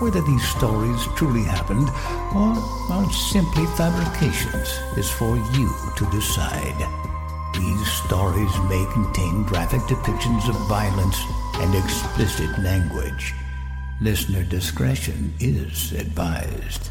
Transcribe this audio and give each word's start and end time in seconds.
Whether 0.00 0.20
these 0.22 0.46
stories 0.48 1.06
truly 1.14 1.44
happened 1.44 1.88
or 2.34 2.52
are 2.92 3.10
simply 3.12 3.64
fabrications 3.66 4.68
is 4.96 5.08
for 5.08 5.36
you 5.36 5.70
to 5.96 6.10
decide. 6.10 6.88
These 7.54 7.92
stories 7.92 8.50
may 8.68 8.84
contain 8.92 9.44
graphic 9.44 9.80
depictions 9.82 10.48
of 10.48 10.56
violence 10.68 11.16
and 11.54 11.74
explicit 11.76 12.58
language. 12.58 13.32
Listener 14.00 14.42
discretion 14.42 15.32
is 15.38 15.92
advised. 15.92 16.90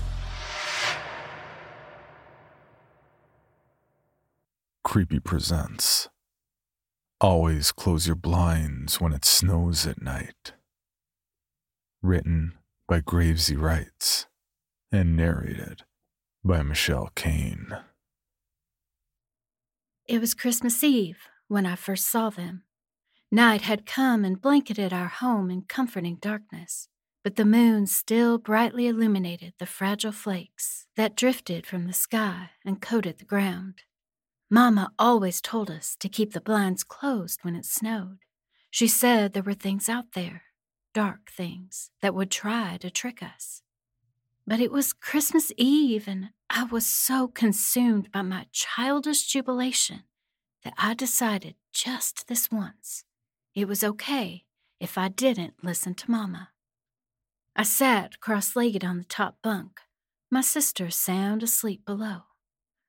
Creepy 4.86 5.20
presents. 5.20 6.08
Always 7.20 7.74
close 7.74 8.08
your 8.08 8.16
blinds 8.16 9.02
when 9.02 9.12
it 9.12 9.26
snows 9.26 9.86
at 9.86 10.02
night. 10.02 10.54
Written 12.02 12.54
by 12.88 13.00
Gravsey 13.00 13.56
Writes 13.56 14.26
and 14.92 15.16
narrated 15.16 15.84
by 16.44 16.62
Michelle 16.62 17.10
Kane. 17.16 17.78
It 20.06 20.20
was 20.20 20.34
Christmas 20.34 20.84
Eve 20.84 21.30
when 21.48 21.66
I 21.66 21.76
first 21.76 22.06
saw 22.06 22.30
them. 22.30 22.64
Night 23.32 23.62
had 23.62 23.86
come 23.86 24.26
and 24.26 24.42
blanketed 24.42 24.92
our 24.92 25.08
home 25.08 25.50
in 25.50 25.62
comforting 25.62 26.18
darkness, 26.18 26.90
but 27.24 27.38
the 27.38 27.46
moon 27.46 27.88
still 27.88 28.38
brightly 28.38 28.88
illuminated 28.88 29.54
the 29.60 29.66
fragile 29.66 30.12
flakes 30.12 30.86
that 30.98 31.16
drifted 31.16 31.66
from 31.66 31.88
the 31.88 31.94
sky 31.94 32.50
and 32.66 32.82
coated 32.82 33.18
the 33.18 33.26
ground. 33.26 33.84
Mamma 34.50 34.92
always 35.00 35.40
told 35.40 35.72
us 35.72 35.96
to 36.00 36.10
keep 36.10 36.34
the 36.34 36.42
blinds 36.42 36.84
closed 36.84 37.40
when 37.44 37.56
it 37.56 37.66
snowed. 37.66 38.20
She 38.70 38.88
said 38.90 39.32
there 39.32 39.42
were 39.42 39.54
things 39.54 39.88
out 39.88 40.12
there 40.14 40.44
dark 40.94 41.30
things 41.30 41.92
that 42.02 42.14
would 42.14 42.32
try 42.32 42.78
to 42.78 42.90
trick 42.90 43.22
us. 43.22 43.62
But 44.46 44.60
it 44.60 44.72
was 44.72 44.94
Christmas 44.94 45.52
Eve, 45.58 46.08
and 46.08 46.30
I 46.50 46.64
was 46.64 46.86
so 46.86 47.28
consumed 47.28 48.12
by 48.12 48.22
my 48.22 48.48
childish 48.52 49.26
jubilation 49.26 50.04
that 50.64 50.74
I 50.78 50.94
decided 50.94 51.56
just 51.72 52.28
this 52.28 52.52
once 52.52 53.06
it 53.56 53.68
was 53.68 53.84
okay 53.84 54.46
if 54.80 54.98
I 54.98 55.08
didn't 55.08 55.64
listen 55.64 55.94
to 55.96 56.12
Mama. 56.12 56.50
I 57.56 57.64
sat 57.64 58.20
cross 58.20 58.56
legged 58.56 58.84
on 58.84 58.98
the 58.98 59.04
top 59.04 59.38
bunk, 59.44 59.82
my 60.32 60.42
sister 60.42 60.90
sound 60.90 61.44
asleep 61.44 61.86
below. 61.86 62.24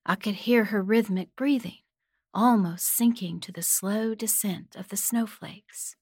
I 0.07 0.15
could 0.15 0.35
hear 0.35 0.65
her 0.67 0.83
rhythmic 0.83 1.37
breathing, 1.37 1.79
almost 2.33 2.87
sinking 2.87 3.41
to 3.41 3.53
the 3.53 3.63
slow 3.63 4.15
descent 4.15 4.75
of 4.75 4.89
the 4.89 4.97
snowflakes. 4.97 5.97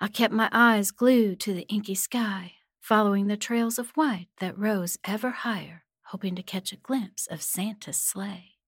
I 0.00 0.06
kept 0.06 0.32
my 0.32 0.48
eyes 0.52 0.92
glued 0.92 1.40
to 1.40 1.52
the 1.52 1.66
inky 1.68 1.96
sky, 1.96 2.52
following 2.80 3.26
the 3.26 3.36
trails 3.36 3.80
of 3.80 3.90
white 3.90 4.28
that 4.38 4.56
rose 4.56 4.96
ever 5.04 5.30
higher, 5.30 5.84
hoping 6.04 6.36
to 6.36 6.42
catch 6.42 6.72
a 6.72 6.76
glimpse 6.76 7.26
of 7.26 7.42
Santa's 7.42 7.96
sleigh. 7.96 8.58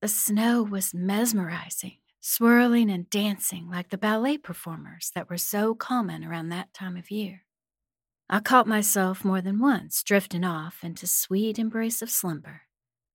The 0.00 0.06
snow 0.06 0.62
was 0.62 0.94
mesmerizing, 0.94 1.98
swirling 2.20 2.90
and 2.90 3.10
dancing 3.10 3.68
like 3.68 3.90
the 3.90 3.98
ballet 3.98 4.38
performers 4.38 5.10
that 5.16 5.28
were 5.28 5.36
so 5.36 5.74
common 5.74 6.24
around 6.24 6.50
that 6.50 6.72
time 6.72 6.96
of 6.96 7.10
year. 7.10 7.42
I 8.30 8.38
caught 8.38 8.68
myself 8.68 9.24
more 9.24 9.40
than 9.40 9.58
once 9.58 10.00
drifting 10.04 10.44
off 10.44 10.84
into 10.84 11.08
sweet 11.08 11.58
embrace 11.58 12.02
of 12.02 12.10
slumber, 12.10 12.62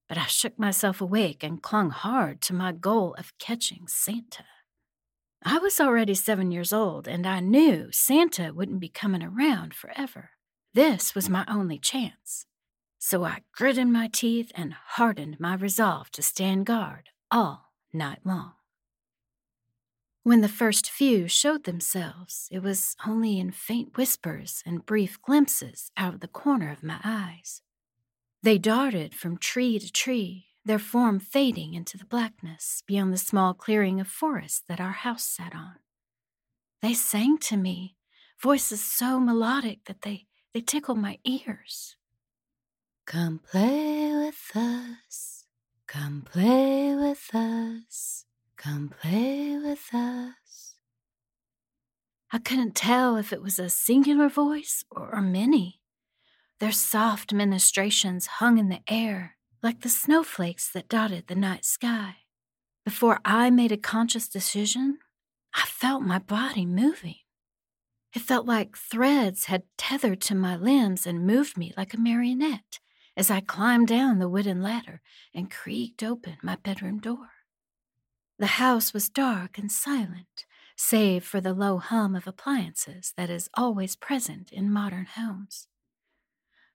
but 0.10 0.18
I 0.18 0.26
shook 0.26 0.60
myself 0.60 1.00
awake 1.00 1.44
and 1.44 1.64
clung 1.64 1.92
hard 1.92 2.42
to 2.42 2.54
my 2.54 2.74
goal 2.74 3.16
of 3.18 3.38
catching 3.40 3.88
Santa. 3.88 4.44
I 5.44 5.60
was 5.60 5.80
already 5.80 6.14
seven 6.14 6.52
years 6.52 6.74
old, 6.74 7.08
and 7.08 7.26
I 7.26 7.40
knew 7.40 7.90
Santa 7.92 8.54
wouldn't 8.54 8.80
be 8.80 8.90
coming 8.90 9.24
around 9.24 9.74
forever. 9.74 10.32
This 10.74 11.16
was 11.16 11.30
my 11.30 11.46
only 11.48 11.78
chance. 11.78 12.46
So 13.00 13.24
I 13.24 13.42
gritted 13.54 13.88
my 13.88 14.10
teeth 14.12 14.52
and 14.56 14.74
hardened 14.74 15.40
my 15.40 15.56
resolve 15.56 16.12
to 16.12 16.22
stand 16.22 16.66
guard 16.66 17.10
all 17.32 17.72
night 17.94 18.20
long. 18.26 18.54
When 20.24 20.42
the 20.42 20.50
first 20.50 20.92
few 20.92 21.30
showed 21.30 21.64
themselves, 21.64 22.50
it 22.52 22.62
was 22.62 22.98
only 23.08 23.40
in 23.40 23.52
faint 23.52 23.96
whispers 23.96 24.62
and 24.66 24.86
brief 24.86 25.22
glimpses 25.22 25.90
out 25.96 26.14
of 26.14 26.20
the 26.20 26.28
corner 26.28 26.70
of 26.70 26.84
my 26.84 27.00
eyes. 27.02 27.62
They 28.44 28.58
darted 28.58 29.16
from 29.16 29.38
tree 29.38 29.80
to 29.80 29.90
tree, 29.90 30.47
their 30.68 30.80
form 30.80 31.20
fading 31.20 31.74
into 31.74 31.98
the 31.98 32.06
blackness 32.06 32.84
beyond 32.86 33.14
the 33.14 33.18
small 33.18 33.54
clearing 33.54 34.00
of 34.00 34.08
forest 34.08 34.64
that 34.68 34.82
our 34.82 34.92
house 34.92 35.24
sat 35.24 35.56
on. 35.56 35.76
They 36.82 36.94
sang 36.94 37.38
to 37.40 37.58
me, 37.58 37.96
voices 38.42 38.84
so 38.84 39.20
melodic 39.20 39.86
that 39.86 40.02
they, 40.02 40.26
they 40.54 40.62
tickled 40.62 41.00
my 41.00 41.20
ears. 41.24 41.96
Come 43.06 43.40
play 43.40 44.12
with 44.14 44.52
us, 44.56 45.46
come 45.88 46.24
play 46.30 46.94
with 46.94 47.34
us, 47.34 48.26
come 48.58 48.90
play 48.90 49.58
with 49.58 49.94
us. 49.94 50.76
I 52.32 52.40
couldn't 52.40 52.76
tell 52.76 53.16
if 53.16 53.32
it 53.32 53.42
was 53.42 53.58
a 53.58 53.70
singular 53.70 54.28
voice 54.28 54.84
or 54.92 55.22
many. 55.22 55.80
Their 56.60 56.74
soft 56.74 57.32
ministrations 57.32 58.28
hung 58.28 58.58
in 58.58 58.68
the 58.68 58.82
air, 58.90 59.37
like 59.62 59.82
the 59.82 59.90
snowflakes 59.90 60.70
that 60.72 60.90
dotted 60.90 61.28
the 61.28 61.36
night 61.36 61.66
sky. 61.66 62.18
Before 62.86 63.20
I 63.26 63.50
made 63.50 63.72
a 63.72 63.78
conscious 63.78 64.28
decision, 64.28 65.00
I 65.54 65.64
felt 65.66 66.04
my 66.04 66.20
body 66.20 66.66
moving. 66.66 67.18
It 68.14 68.22
felt 68.22 68.46
like 68.46 68.78
threads 68.78 69.46
had 69.46 69.64
tethered 69.78 70.22
to 70.22 70.36
my 70.36 70.56
limbs 70.56 71.06
and 71.06 71.28
moved 71.28 71.58
me 71.58 71.74
like 71.76 71.94
a 71.94 72.00
marionette 72.00 72.80
as 73.16 73.32
I 73.32 73.42
climbed 73.42 73.88
down 73.88 74.20
the 74.20 74.30
wooden 74.30 74.62
ladder 74.62 75.02
and 75.34 75.52
creaked 75.52 76.04
open 76.04 76.38
my 76.42 76.56
bedroom 76.56 77.00
door. 77.00 77.30
The 78.40 78.58
house 78.62 78.94
was 78.94 79.10
dark 79.10 79.58
and 79.58 79.72
silent, 79.72 80.46
save 80.76 81.26
for 81.26 81.42
the 81.42 81.54
low 81.54 81.80
hum 81.80 82.16
of 82.16 82.28
appliances 82.28 83.14
that 83.18 83.32
is 83.32 83.50
always 83.56 83.96
present 83.96 84.52
in 84.52 84.72
modern 84.72 85.08
homes. 85.16 85.68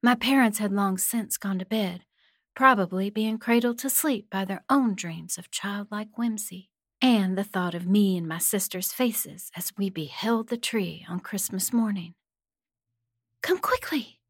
My 0.03 0.17
parents 0.17 0.59
had 0.59 0.73
long 0.73 0.99
since 0.99 1.37
gone 1.37 1.61
to 1.61 1.65
bed, 1.65 2.05
probably 2.55 3.11
being 3.11 3.39
cradled 3.39 3.79
to 3.79 3.91
sleep 3.91 4.29
by 4.31 4.45
their 4.45 4.65
own 4.69 4.95
dreams 4.95 5.39
of 5.39 5.51
childlike 5.51 6.09
whimsy, 6.17 6.71
and 7.01 7.37
the 7.37 7.45
thought 7.45 7.75
of 7.75 7.87
me 7.87 8.17
and 8.17 8.29
my 8.29 8.39
sister's 8.39 8.93
faces 8.93 9.51
as 9.57 9.73
we 9.77 9.91
beheld 9.91 10.49
the 10.49 10.57
tree 10.57 11.05
on 11.09 11.21
Christmas 11.21 11.73
morning. 11.73 12.15
Come 13.43 13.59
quickly, 13.59 14.21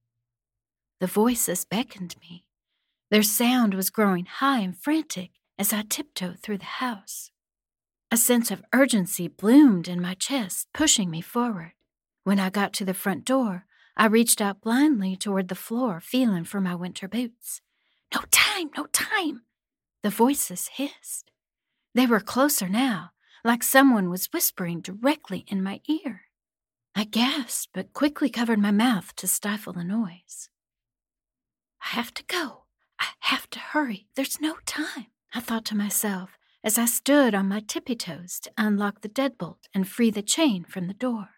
the 1.00 1.06
voices 1.06 1.64
beckoned 1.64 2.14
me. 2.20 2.44
Their 3.10 3.24
sound 3.24 3.74
was 3.74 3.90
growing 3.90 4.25
high 4.25 4.60
and 4.60 4.78
frantic 4.78 5.32
as 5.58 5.72
I 5.72 5.82
tiptoed 5.82 6.38
through 6.38 6.58
the 6.58 6.64
house. 6.64 7.32
A 8.12 8.16
sense 8.16 8.50
of 8.50 8.62
urgency 8.72 9.26
bloomed 9.26 9.88
in 9.88 10.00
my 10.00 10.14
chest, 10.14 10.68
pushing 10.72 11.10
me 11.10 11.20
forward. 11.20 11.72
When 12.25 12.38
I 12.38 12.50
got 12.50 12.72
to 12.75 12.84
the 12.84 12.94
front 12.94 13.25
door, 13.25 13.66
I 13.96 14.06
reached 14.06 14.40
out 14.40 14.60
blindly 14.60 15.16
toward 15.16 15.48
the 15.48 15.54
floor, 15.54 16.00
feeling 16.00 16.44
for 16.44 16.60
my 16.60 16.75
winter 16.75 17.08
boots. 17.08 17.60
No 18.14 18.20
time, 18.31 18.70
no 18.76 18.87
time, 18.87 19.43
the 20.03 20.11
voices 20.11 20.69
hissed. 20.69 21.31
They 21.94 22.06
were 22.06 22.20
closer 22.20 22.69
now, 22.69 23.11
like 23.44 23.62
someone 23.62 24.11
was 24.11 24.32
whispering 24.32 24.81
directly 24.81 25.44
in 25.49 25.62
my 25.62 25.81
ear. 25.88 26.23
I 26.94 27.05
gasped, 27.05 27.70
but 27.73 27.93
quickly 27.93 28.29
covered 28.29 28.59
my 28.59 28.70
mouth 28.70 29.14
to 29.17 29.26
stifle 29.26 29.73
the 29.73 29.85
noise. 29.85 30.50
I 31.82 31.88
have 31.97 32.12
to 32.14 32.25
go. 32.25 32.64
I 33.00 33.06
have 33.20 33.49
to 33.50 33.59
hurry. 33.59 34.09
There's 34.14 34.41
no 34.41 34.56
time, 34.67 35.06
I 35.35 35.41
thought 35.41 35.64
to 35.67 35.76
myself 35.76 36.38
as 36.64 36.79
I 36.79 36.85
stood 36.85 37.35
on 37.35 37.49
my 37.49 37.61
tippy 37.61 37.97
toes 37.97 38.38
to 38.41 38.53
unlock 38.56 39.00
the 39.00 39.09
deadbolt 39.09 39.69
and 39.75 39.88
free 39.88 40.11
the 40.11 40.23
chain 40.23 40.64
from 40.64 40.87
the 40.87 40.94
door. 40.94 41.31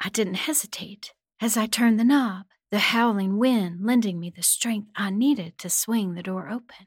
I 0.00 0.08
didn't 0.08 0.34
hesitate. 0.34 1.12
As 1.40 1.56
I 1.56 1.66
turned 1.66 1.98
the 1.98 2.04
knob, 2.04 2.46
the 2.72 2.78
howling 2.78 3.36
wind 3.36 3.84
lending 3.84 4.18
me 4.18 4.32
the 4.34 4.42
strength 4.42 4.88
I 4.96 5.10
needed 5.10 5.58
to 5.58 5.68
swing 5.68 6.14
the 6.14 6.22
door 6.22 6.48
open. 6.48 6.86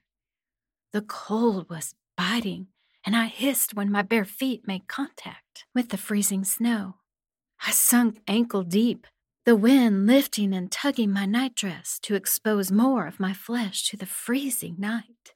The 0.91 1.03
cold 1.03 1.69
was 1.69 1.93
biting, 2.17 2.69
and 3.05 3.15
I 3.15 3.27
hissed 3.27 3.75
when 3.75 3.91
my 3.91 4.01
bare 4.01 4.25
feet 4.25 4.67
made 4.67 4.87
contact 4.87 5.65
with 5.75 5.89
the 5.89 5.97
freezing 5.97 6.43
snow. 6.43 6.95
I 7.67 7.69
sunk 7.69 8.19
ankle 8.27 8.63
deep, 8.63 9.05
the 9.45 9.55
wind 9.55 10.07
lifting 10.07 10.55
and 10.55 10.71
tugging 10.71 11.11
my 11.11 11.27
nightdress 11.27 11.99
to 11.99 12.15
expose 12.15 12.71
more 12.71 13.05
of 13.05 13.19
my 13.19 13.33
flesh 13.33 13.87
to 13.89 13.97
the 13.97 14.07
freezing 14.07 14.77
night. 14.79 15.35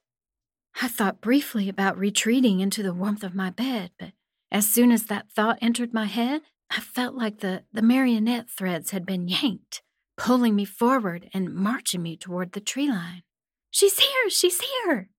I 0.82 0.88
thought 0.88 1.22
briefly 1.22 1.70
about 1.70 1.96
retreating 1.96 2.60
into 2.60 2.82
the 2.82 2.94
warmth 2.94 3.24
of 3.24 3.36
my 3.36 3.52
bed, 3.52 3.92
but 4.00 4.14
as 4.52 4.68
soon 4.68 4.92
as 4.92 5.04
that 5.04 5.30
thought 5.30 5.60
entered 5.62 5.94
my 5.94 6.06
head, 6.06 6.42
I 6.72 6.80
felt 6.80 7.14
like 7.14 7.42
the, 7.42 7.66
the 7.72 7.84
marionette 7.84 8.50
threads 8.50 8.90
had 8.90 9.06
been 9.06 9.28
yanked, 9.28 9.84
pulling 10.20 10.54
me 10.56 10.66
forward 10.66 11.30
and 11.34 11.56
marching 11.56 12.04
me 12.04 12.18
toward 12.18 12.52
the 12.52 12.60
tree 12.60 12.90
line. 12.90 13.24
She's 13.72 13.98
here! 13.98 14.30
She's 14.30 14.62
here! 14.62 15.10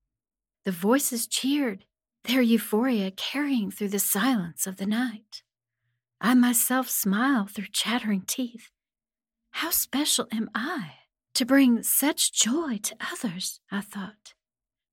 The 0.65 0.73
voices 0.73 1.27
cheered, 1.27 1.87
their 2.25 2.43
euphoria 2.43 3.11
carrying 3.11 3.71
through 3.71 3.89
the 3.89 3.99
silence 3.99 4.67
of 4.67 4.77
the 4.77 4.87
night. 4.87 5.43
I 6.21 6.35
myself 6.35 6.91
smiled 6.91 7.51
through 7.51 7.73
chattering 7.73 8.25
teeth. 8.27 8.71
How 9.53 9.71
special 9.71 10.29
am 10.31 10.51
I 10.55 10.93
to 11.35 11.47
bring 11.47 11.83
such 11.83 12.33
joy 12.33 12.79
to 12.83 12.97
others? 13.13 13.61
I 13.71 13.81
thought. 13.81 14.35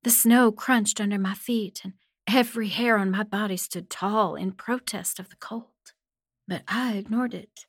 The 0.03 0.09
snow 0.09 0.53
crunched 0.53 1.01
under 1.01 1.19
my 1.19 1.33
feet, 1.33 1.81
and 1.83 1.93
every 2.25 2.69
hair 2.69 2.97
on 2.97 3.11
my 3.11 3.23
body 3.23 3.57
stood 3.57 3.89
tall 3.89 4.35
in 4.35 4.53
protest 4.53 5.19
of 5.19 5.29
the 5.29 5.35
cold. 5.35 5.91
But 6.47 6.61
I 6.65 6.93
ignored 6.93 7.33
it. 7.33 7.65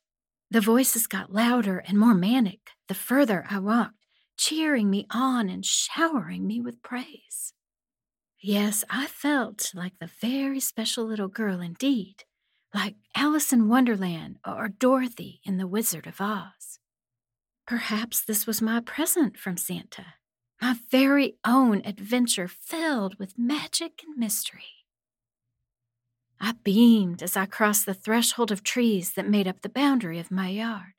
The 0.50 0.60
voices 0.62 1.06
got 1.06 1.32
louder 1.32 1.78
and 1.78 1.98
more 1.98 2.14
manic 2.14 2.70
the 2.88 2.94
further 2.94 3.44
I 3.50 3.58
walked, 3.58 4.06
cheering 4.38 4.88
me 4.88 5.06
on 5.10 5.50
and 5.50 5.64
showering 5.64 6.46
me 6.46 6.60
with 6.60 6.82
praise. 6.82 7.52
Yes, 8.40 8.82
I 8.88 9.06
felt 9.06 9.72
like 9.74 9.98
the 9.98 10.10
very 10.20 10.60
special 10.60 11.04
little 11.04 11.28
girl 11.28 11.60
indeed, 11.60 12.24
like 12.72 12.96
Alice 13.14 13.52
in 13.52 13.68
Wonderland 13.68 14.38
or 14.46 14.68
Dorothy 14.68 15.40
in 15.44 15.58
The 15.58 15.66
Wizard 15.66 16.06
of 16.06 16.20
Oz. 16.20 16.78
Perhaps 17.66 18.24
this 18.24 18.46
was 18.46 18.62
my 18.62 18.80
present 18.80 19.36
from 19.36 19.58
Santa, 19.58 20.14
my 20.62 20.76
very 20.90 21.36
own 21.44 21.82
adventure 21.84 22.48
filled 22.48 23.18
with 23.18 23.38
magic 23.38 24.02
and 24.06 24.16
mystery. 24.16 24.77
I 26.40 26.52
beamed 26.62 27.22
as 27.22 27.36
I 27.36 27.46
crossed 27.46 27.86
the 27.86 27.94
threshold 27.94 28.52
of 28.52 28.62
trees 28.62 29.12
that 29.12 29.28
made 29.28 29.48
up 29.48 29.62
the 29.62 29.68
boundary 29.68 30.18
of 30.18 30.30
my 30.30 30.48
yard. 30.48 30.94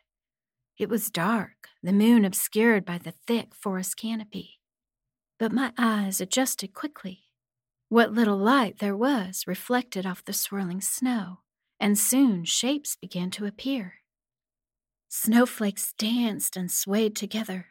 It 0.77 0.89
was 0.89 1.09
dark, 1.09 1.69
the 1.83 1.93
moon 1.93 2.25
obscured 2.25 2.85
by 2.85 2.97
the 2.97 3.13
thick 3.27 3.53
forest 3.53 3.97
canopy. 3.97 4.59
But 5.37 5.51
my 5.51 5.71
eyes 5.77 6.19
adjusted 6.19 6.73
quickly 6.73 7.23
what 7.89 8.13
little 8.13 8.37
light 8.37 8.77
there 8.77 8.95
was 8.95 9.45
reflected 9.47 10.05
off 10.05 10.23
the 10.23 10.33
swirling 10.33 10.79
snow, 10.79 11.39
and 11.79 11.97
soon 11.97 12.45
shapes 12.45 12.95
began 12.95 13.31
to 13.31 13.45
appear. 13.45 13.95
Snowflakes 15.09 15.93
danced 15.97 16.55
and 16.55 16.71
swayed 16.71 17.15
together. 17.15 17.65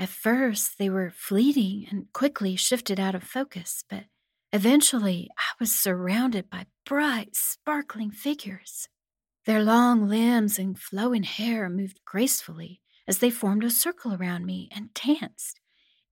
At 0.00 0.08
first, 0.08 0.78
they 0.78 0.90
were 0.90 1.12
fleeting 1.14 1.86
and 1.88 2.12
quickly 2.12 2.56
shifted 2.56 2.98
out 2.98 3.14
of 3.14 3.22
focus, 3.22 3.84
but 3.88 4.04
eventually 4.52 5.28
I 5.38 5.52
was 5.58 5.74
surrounded 5.74 6.50
by 6.50 6.66
bright, 6.84 7.34
sparkling 7.34 8.10
figures. 8.10 8.88
Their 9.46 9.62
long 9.62 10.08
limbs 10.08 10.58
and 10.58 10.78
flowing 10.78 11.24
hair 11.24 11.68
moved 11.68 12.00
gracefully 12.04 12.80
as 13.08 13.18
they 13.18 13.30
formed 13.30 13.64
a 13.64 13.70
circle 13.70 14.14
around 14.14 14.46
me 14.46 14.68
and 14.74 14.94
danced, 14.94 15.60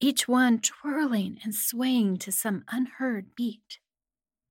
each 0.00 0.26
one 0.26 0.58
twirling 0.58 1.38
and 1.44 1.54
swaying 1.54 2.18
to 2.18 2.32
some 2.32 2.64
unheard 2.70 3.34
beat. 3.36 3.78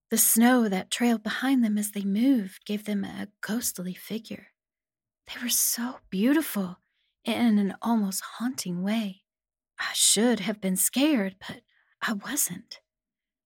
The 0.09 0.17
snow 0.17 0.69
that 0.69 0.89
trailed 0.89 1.21
behind 1.21 1.63
them 1.63 1.77
as 1.77 1.91
they 1.91 2.03
moved 2.03 2.65
gave 2.65 2.85
them 2.85 3.03
a 3.03 3.27
ghostly 3.41 3.93
figure. 3.93 4.47
They 5.27 5.41
were 5.43 5.49
so 5.49 5.97
beautiful 6.09 6.77
in 7.25 7.59
an 7.59 7.75
almost 7.81 8.23
haunting 8.37 8.81
way. 8.81 9.23
I 9.77 9.93
should 9.93 10.39
have 10.39 10.59
been 10.59 10.77
scared, 10.77 11.35
but 11.45 11.61
I 12.01 12.13
wasn't. 12.13 12.79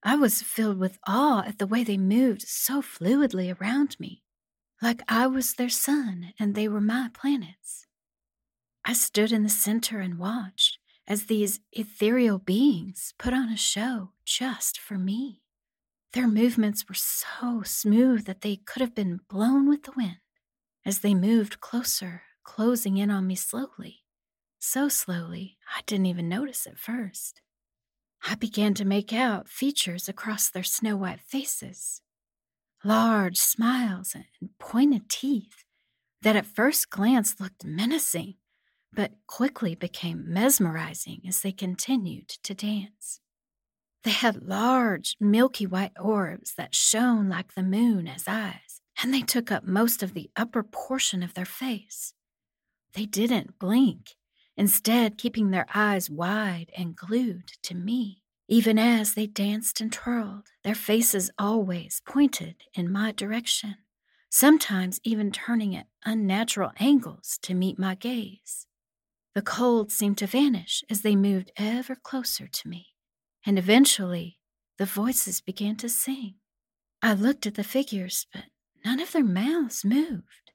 I 0.03 0.15
was 0.15 0.41
filled 0.41 0.79
with 0.79 0.99
awe 1.07 1.43
at 1.45 1.59
the 1.59 1.67
way 1.67 1.83
they 1.83 1.97
moved 1.97 2.41
so 2.43 2.81
fluidly 2.81 3.55
around 3.59 3.97
me, 3.99 4.21
like 4.81 5.01
I 5.07 5.27
was 5.27 5.53
their 5.53 5.69
sun 5.69 6.33
and 6.37 6.55
they 6.55 6.67
were 6.67 6.81
my 6.81 7.09
planets. 7.13 7.87
I 8.83 8.93
stood 8.93 9.31
in 9.31 9.43
the 9.43 9.49
center 9.49 9.99
and 9.99 10.19
watched, 10.19 10.77
as 11.07 11.25
these 11.25 11.61
ethereal 11.71 12.37
beings 12.37 13.13
put 13.17 13.33
on 13.33 13.49
a 13.49 13.57
show 13.57 14.11
just 14.25 14.79
for 14.79 14.97
me. 14.97 15.41
Their 16.11 16.27
movements 16.27 16.87
were 16.87 16.95
so 16.95 17.63
smooth 17.63 18.25
that 18.25 18.41
they 18.41 18.57
could 18.57 18.81
have 18.81 18.93
been 18.95 19.21
blown 19.29 19.67
with 19.67 19.83
the 19.83 19.93
wind 19.95 20.17
as 20.85 20.99
they 20.99 21.15
moved 21.15 21.61
closer, 21.61 22.23
closing 22.43 22.97
in 22.97 23.09
on 23.09 23.25
me 23.25 23.35
slowly. 23.35 24.03
So 24.59 24.89
slowly, 24.89 25.57
I 25.75 25.81
didn't 25.85 26.05
even 26.07 26.29
notice 26.29 26.67
at 26.67 26.77
first. 26.77 27.41
I 28.27 28.35
began 28.35 28.73
to 28.75 28.85
make 28.85 29.11
out 29.13 29.49
features 29.49 30.07
across 30.07 30.49
their 30.49 30.63
snow 30.63 30.95
white 30.97 31.21
faces 31.21 32.01
large 32.83 33.37
smiles 33.37 34.13
and 34.13 34.25
pointed 34.59 35.09
teeth 35.09 35.63
that 36.21 36.35
at 36.35 36.45
first 36.45 36.89
glance 36.89 37.39
looked 37.39 37.63
menacing 37.65 38.35
but 38.91 39.11
quickly 39.25 39.73
became 39.73 40.25
mesmerizing 40.27 41.21
as 41.27 41.41
they 41.41 41.51
continued 41.51 42.29
to 42.29 42.53
dance. 42.53 43.19
They 44.03 44.11
had 44.11 44.43
large, 44.43 45.15
milky 45.19 45.65
white 45.65 45.93
orbs 45.99 46.53
that 46.57 46.75
shone 46.75 47.27
like 47.29 47.55
the 47.55 47.63
moon 47.63 48.07
as 48.07 48.25
eyes, 48.27 48.81
and 49.01 49.13
they 49.13 49.21
took 49.21 49.51
up 49.51 49.63
most 49.63 50.03
of 50.03 50.13
the 50.13 50.29
upper 50.35 50.61
portion 50.61 51.23
of 51.23 51.33
their 51.33 51.45
face. 51.45 52.13
They 52.93 53.05
didn't 53.05 53.57
blink, 53.57 54.11
instead, 54.57 55.17
keeping 55.17 55.51
their 55.51 55.65
eyes 55.73 56.09
wide 56.09 56.71
and 56.77 56.95
glued 56.95 57.53
to 57.63 57.75
me. 57.75 58.21
Even 58.47 58.77
as 58.77 59.13
they 59.13 59.25
danced 59.25 59.79
and 59.81 59.91
twirled, 59.91 60.47
their 60.63 60.75
faces 60.75 61.31
always 61.39 62.01
pointed 62.05 62.55
in 62.73 62.91
my 62.91 63.11
direction, 63.11 63.75
sometimes 64.29 64.99
even 65.03 65.31
turning 65.31 65.75
at 65.75 65.87
unnatural 66.05 66.71
angles 66.77 67.39
to 67.41 67.53
meet 67.53 67.79
my 67.79 67.95
gaze. 67.95 68.67
The 69.33 69.41
cold 69.41 69.91
seemed 69.91 70.17
to 70.19 70.27
vanish 70.27 70.83
as 70.89 71.01
they 71.01 71.15
moved 71.15 71.51
ever 71.57 71.95
closer 71.95 72.47
to 72.47 72.67
me, 72.67 72.87
and 73.45 73.57
eventually 73.57 74.39
the 74.77 74.85
voices 74.85 75.41
began 75.41 75.75
to 75.77 75.89
sing. 75.89 76.35
I 77.01 77.13
looked 77.13 77.47
at 77.47 77.55
the 77.55 77.63
figures, 77.63 78.27
but 78.33 78.43
none 78.85 78.99
of 78.99 79.11
their 79.11 79.23
mouths 79.23 79.83
moved. 79.83 80.51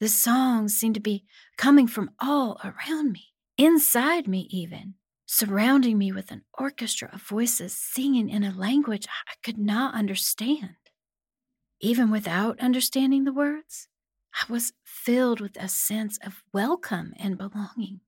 The 0.00 0.08
songs 0.08 0.74
seemed 0.76 0.94
to 0.94 1.00
be 1.00 1.24
coming 1.56 1.86
from 1.86 2.10
all 2.20 2.60
around 2.64 3.12
me, 3.12 3.33
inside 3.56 4.26
me 4.26 4.48
even, 4.50 4.94
surrounding 5.26 5.98
me 5.98 6.12
with 6.12 6.30
an 6.30 6.42
orchestra 6.58 7.10
of 7.12 7.22
voices 7.22 7.76
singing 7.76 8.28
in 8.28 8.44
a 8.44 8.54
language 8.54 9.06
I 9.28 9.34
could 9.42 9.58
not 9.58 9.94
understand. 9.94 10.76
Even 11.80 12.10
without 12.10 12.60
understanding 12.60 13.24
the 13.24 13.32
words, 13.32 13.88
I 14.34 14.52
was 14.52 14.72
filled 14.84 15.40
with 15.40 15.56
a 15.56 15.68
sense 15.68 16.18
of 16.24 16.42
welcome 16.52 17.12
and 17.18 17.38
belonging. 17.38 18.00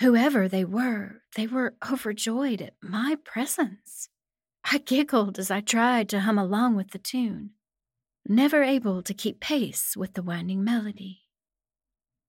Whoever 0.00 0.48
they 0.48 0.64
were, 0.64 1.22
they 1.36 1.46
were 1.46 1.74
overjoyed 1.90 2.60
at 2.62 2.74
my 2.82 3.16
presence. 3.24 4.08
I 4.70 4.78
giggled 4.78 5.38
as 5.38 5.50
I 5.50 5.60
tried 5.60 6.08
to 6.10 6.20
hum 6.20 6.38
along 6.38 6.76
with 6.76 6.90
the 6.90 6.98
tune, 6.98 7.50
never 8.26 8.62
able 8.62 9.02
to 9.02 9.14
keep 9.14 9.40
pace 9.40 9.96
with 9.96 10.14
the 10.14 10.22
winding 10.22 10.64
melody. 10.64 11.25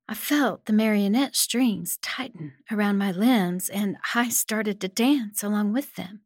I 0.09 0.13
felt 0.13 0.65
the 0.65 0.73
marionette 0.73 1.35
strings 1.35 1.97
tighten 2.01 2.53
around 2.71 2.97
my 2.97 3.11
limbs, 3.11 3.67
and 3.67 3.97
I 4.15 4.29
started 4.29 4.79
to 4.79 4.87
dance 4.87 5.43
along 5.43 5.73
with 5.73 5.95
them. 5.95 6.21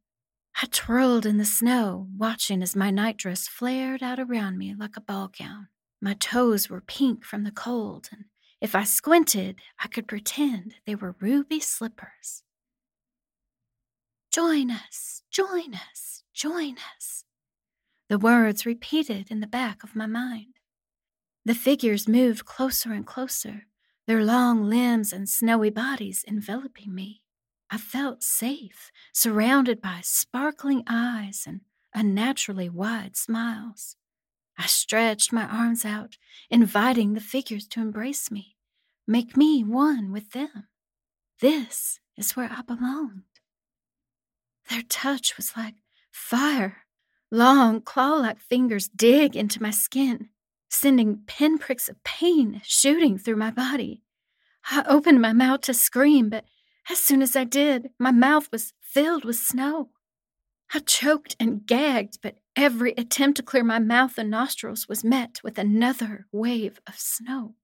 I 0.62 0.68
twirled 0.70 1.26
in 1.26 1.38
the 1.38 1.46
snow, 1.46 2.08
watching 2.16 2.62
as 2.62 2.76
my 2.76 2.92
nightdress 2.92 3.48
flared 3.48 4.04
out 4.04 4.20
around 4.20 4.60
me 4.60 4.76
like 4.78 4.98
a 4.98 5.02
ball 5.02 5.32
gown. 5.38 5.70
My 6.00 6.14
toes 6.14 6.70
were 6.70 6.82
pink 6.82 7.26
from 7.26 7.44
the 7.44 7.52
cold, 7.52 8.10
and 8.12 8.26
if 8.60 8.76
I 8.76 8.84
squinted, 8.84 9.56
I 9.80 9.88
could 9.88 10.08
pretend 10.08 10.76
they 10.86 10.94
were 10.94 11.16
ruby 11.20 11.60
slippers. 11.60 12.44
Join 14.32 14.70
us, 14.70 15.24
join 15.32 15.74
us, 15.74 16.24
join 16.34 16.76
us. 16.96 17.26
The 18.10 18.20
words 18.20 18.66
repeated 18.66 19.32
in 19.32 19.40
the 19.40 19.48
back 19.48 19.84
of 19.84 19.96
my 19.96 20.06
mind. 20.06 20.54
The 21.46 21.56
figures 21.56 22.08
moved 22.08 22.46
closer 22.46 22.94
and 22.94 23.06
closer, 23.06 23.66
their 24.12 24.26
long 24.26 24.66
limbs 24.66 25.14
and 25.14 25.30
snowy 25.30 25.70
bodies 25.70 26.26
enveloping 26.28 26.94
me. 26.94 27.22
I 27.70 27.78
felt 27.78 28.24
safe, 28.24 28.92
surrounded 29.14 29.82
by 29.82 30.02
sparkling 30.04 30.84
eyes 30.86 31.46
and 31.48 31.62
unnaturally 31.96 32.68
wide 32.68 33.16
smiles. 33.16 33.96
I 34.58 34.66
stretched 34.66 35.32
my 35.32 35.46
arms 35.46 35.86
out, 35.86 36.18
inviting 36.50 37.14
the 37.14 37.22
figures 37.22 37.66
to 37.70 37.80
embrace 37.80 38.30
me, 38.30 38.58
make 39.08 39.38
me 39.38 39.64
one 39.64 40.12
with 40.12 40.32
them. 40.32 40.68
This 41.40 42.02
is 42.18 42.36
where 42.36 42.52
I 42.52 42.64
belonged. 42.64 43.24
Their 44.70 44.84
touch 44.90 45.38
was 45.38 45.56
like 45.56 45.76
fire. 46.12 46.80
Long, 47.32 47.80
claw 47.80 48.16
like 48.16 48.42
fingers 48.42 48.90
dig 48.90 49.38
into 49.38 49.62
my 49.62 49.72
skin, 49.72 50.32
sending 50.72 51.22
pinpricks 51.28 51.90
of 51.90 52.04
pain 52.04 52.62
shooting 52.64 53.18
through 53.18 53.36
my 53.36 53.52
body. 53.52 54.02
I 54.72 54.84
opened 54.88 55.22
my 55.22 55.34
mouth 55.34 55.62
to 55.62 55.74
scream, 55.74 56.30
but 56.30 56.46
as 56.90 56.98
soon 56.98 57.22
as 57.22 57.36
I 57.36 57.44
did, 57.44 57.90
my 58.00 58.12
mouth 58.12 58.50
was 58.52 58.74
filled 58.82 59.26
with 59.26 59.36
snow. 59.36 59.90
I 60.74 60.80
choked 60.80 61.36
and 61.40 61.66
gagged, 61.66 62.20
but 62.22 62.38
every 62.56 62.94
attempt 62.94 63.38
to 63.38 63.44
clear 63.44 63.64
my 63.64 63.80
mouth 63.80 64.18
and 64.18 64.32
nostrils 64.32 64.88
was 64.88 65.04
met 65.04 65.42
with 65.44 65.58
another 65.58 66.28
wave 66.32 66.80
of 66.88 66.98
snow. 66.98 67.56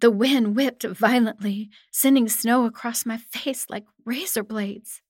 The 0.00 0.10
wind 0.10 0.54
whipped 0.54 0.84
violently, 0.84 1.70
sending 1.90 2.28
snow 2.28 2.66
across 2.66 3.06
my 3.06 3.16
face 3.16 3.66
like 3.70 3.86
razor 4.04 4.42
blades. 4.42 5.00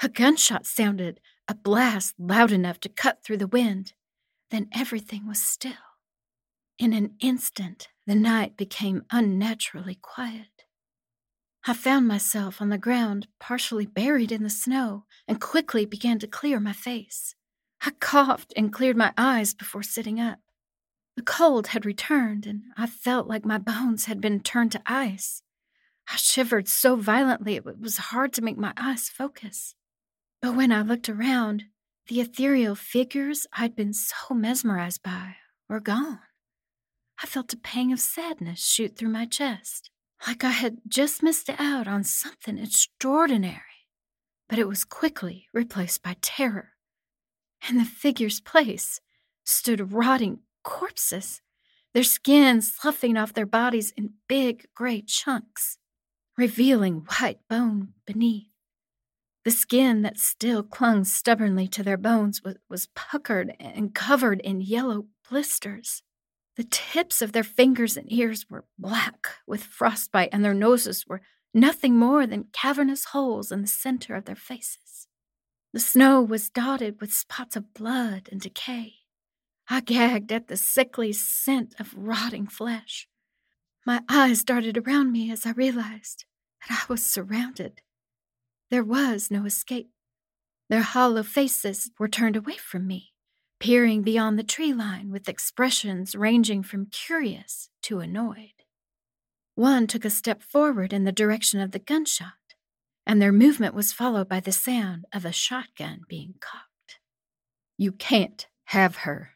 A 0.00 0.08
gunshot 0.08 0.64
sounded, 0.64 1.18
a 1.48 1.54
blast 1.54 2.14
loud 2.20 2.52
enough 2.52 2.78
to 2.80 2.88
cut 2.88 3.24
through 3.24 3.38
the 3.38 3.48
wind. 3.48 3.94
Then 4.50 4.68
everything 4.72 5.26
was 5.26 5.42
still. 5.42 5.87
In 6.78 6.92
an 6.92 7.14
instant, 7.18 7.88
the 8.06 8.14
night 8.14 8.56
became 8.56 9.04
unnaturally 9.10 9.96
quiet. 10.00 10.64
I 11.66 11.74
found 11.74 12.06
myself 12.06 12.62
on 12.62 12.68
the 12.68 12.78
ground, 12.78 13.26
partially 13.40 13.84
buried 13.84 14.30
in 14.30 14.44
the 14.44 14.50
snow, 14.50 15.04
and 15.26 15.40
quickly 15.40 15.84
began 15.84 16.20
to 16.20 16.28
clear 16.28 16.60
my 16.60 16.72
face. 16.72 17.34
I 17.82 17.90
coughed 17.90 18.52
and 18.56 18.72
cleared 18.72 18.96
my 18.96 19.12
eyes 19.18 19.54
before 19.54 19.82
sitting 19.82 20.20
up. 20.20 20.38
The 21.16 21.22
cold 21.22 21.68
had 21.68 21.84
returned, 21.84 22.46
and 22.46 22.62
I 22.76 22.86
felt 22.86 23.26
like 23.26 23.44
my 23.44 23.58
bones 23.58 24.04
had 24.04 24.20
been 24.20 24.40
turned 24.40 24.70
to 24.72 24.82
ice. 24.86 25.42
I 26.08 26.14
shivered 26.14 26.68
so 26.68 26.94
violently 26.94 27.56
it 27.56 27.64
was 27.64 27.98
hard 27.98 28.32
to 28.34 28.42
make 28.42 28.56
my 28.56 28.72
eyes 28.76 29.08
focus. 29.08 29.74
But 30.40 30.54
when 30.54 30.70
I 30.70 30.82
looked 30.82 31.08
around, 31.08 31.64
the 32.06 32.20
ethereal 32.20 32.76
figures 32.76 33.48
I'd 33.52 33.74
been 33.74 33.92
so 33.92 34.32
mesmerized 34.32 35.02
by 35.02 35.36
were 35.68 35.80
gone. 35.80 36.20
I 37.22 37.26
felt 37.26 37.52
a 37.52 37.56
pang 37.56 37.92
of 37.92 37.98
sadness 37.98 38.64
shoot 38.64 38.96
through 38.96 39.08
my 39.08 39.26
chest, 39.26 39.90
like 40.26 40.44
I 40.44 40.50
had 40.50 40.78
just 40.86 41.22
missed 41.22 41.50
out 41.58 41.88
on 41.88 42.04
something 42.04 42.58
extraordinary. 42.58 43.62
But 44.48 44.58
it 44.58 44.68
was 44.68 44.84
quickly 44.84 45.48
replaced 45.52 46.02
by 46.02 46.16
terror. 46.20 46.70
In 47.68 47.76
the 47.78 47.84
figure's 47.84 48.40
place 48.40 49.00
stood 49.44 49.92
rotting 49.92 50.40
corpses, 50.62 51.42
their 51.92 52.04
skin 52.04 52.62
sloughing 52.62 53.16
off 53.16 53.32
their 53.32 53.46
bodies 53.46 53.92
in 53.96 54.14
big 54.28 54.66
gray 54.74 55.02
chunks, 55.02 55.78
revealing 56.36 57.04
white 57.18 57.40
bone 57.48 57.94
beneath. 58.06 58.46
The 59.44 59.50
skin 59.50 60.02
that 60.02 60.18
still 60.18 60.62
clung 60.62 61.04
stubbornly 61.04 61.66
to 61.68 61.82
their 61.82 61.96
bones 61.96 62.44
was, 62.44 62.56
was 62.68 62.88
puckered 62.94 63.54
and 63.58 63.94
covered 63.94 64.40
in 64.42 64.60
yellow 64.60 65.06
blisters. 65.28 66.02
The 66.58 66.64
tips 66.64 67.22
of 67.22 67.30
their 67.30 67.44
fingers 67.44 67.96
and 67.96 68.12
ears 68.12 68.50
were 68.50 68.64
black 68.76 69.28
with 69.46 69.62
frostbite, 69.62 70.30
and 70.32 70.44
their 70.44 70.52
noses 70.52 71.06
were 71.06 71.22
nothing 71.54 71.96
more 71.96 72.26
than 72.26 72.48
cavernous 72.52 73.04
holes 73.04 73.52
in 73.52 73.62
the 73.62 73.68
center 73.68 74.16
of 74.16 74.24
their 74.24 74.34
faces. 74.34 75.06
The 75.72 75.78
snow 75.78 76.20
was 76.20 76.50
dotted 76.50 77.00
with 77.00 77.14
spots 77.14 77.54
of 77.54 77.72
blood 77.74 78.28
and 78.32 78.40
decay. 78.40 78.94
I 79.70 79.82
gagged 79.82 80.32
at 80.32 80.48
the 80.48 80.56
sickly 80.56 81.12
scent 81.12 81.76
of 81.78 81.94
rotting 81.96 82.48
flesh. 82.48 83.06
My 83.86 84.02
eyes 84.08 84.42
darted 84.42 84.76
around 84.76 85.12
me 85.12 85.30
as 85.30 85.46
I 85.46 85.52
realized 85.52 86.24
that 86.68 86.80
I 86.82 86.92
was 86.92 87.06
surrounded. 87.06 87.82
There 88.68 88.82
was 88.82 89.30
no 89.30 89.44
escape. 89.44 89.92
Their 90.68 90.82
hollow 90.82 91.22
faces 91.22 91.92
were 92.00 92.08
turned 92.08 92.34
away 92.34 92.56
from 92.56 92.88
me 92.88 93.12
peering 93.60 94.02
beyond 94.02 94.38
the 94.38 94.44
tree 94.44 94.72
line 94.72 95.10
with 95.10 95.28
expressions 95.28 96.14
ranging 96.14 96.62
from 96.62 96.86
curious 96.86 97.70
to 97.82 98.00
annoyed. 98.00 98.52
One 99.54 99.86
took 99.86 100.04
a 100.04 100.10
step 100.10 100.42
forward 100.42 100.92
in 100.92 101.04
the 101.04 101.12
direction 101.12 101.60
of 101.60 101.72
the 101.72 101.78
gunshot, 101.78 102.32
and 103.06 103.20
their 103.20 103.32
movement 103.32 103.74
was 103.74 103.92
followed 103.92 104.28
by 104.28 104.40
the 104.40 104.52
sound 104.52 105.04
of 105.12 105.24
a 105.24 105.32
shotgun 105.32 106.02
being 106.08 106.34
cocked. 106.40 107.00
You 107.76 107.92
can't 107.92 108.46
have 108.66 108.98
her. 108.98 109.32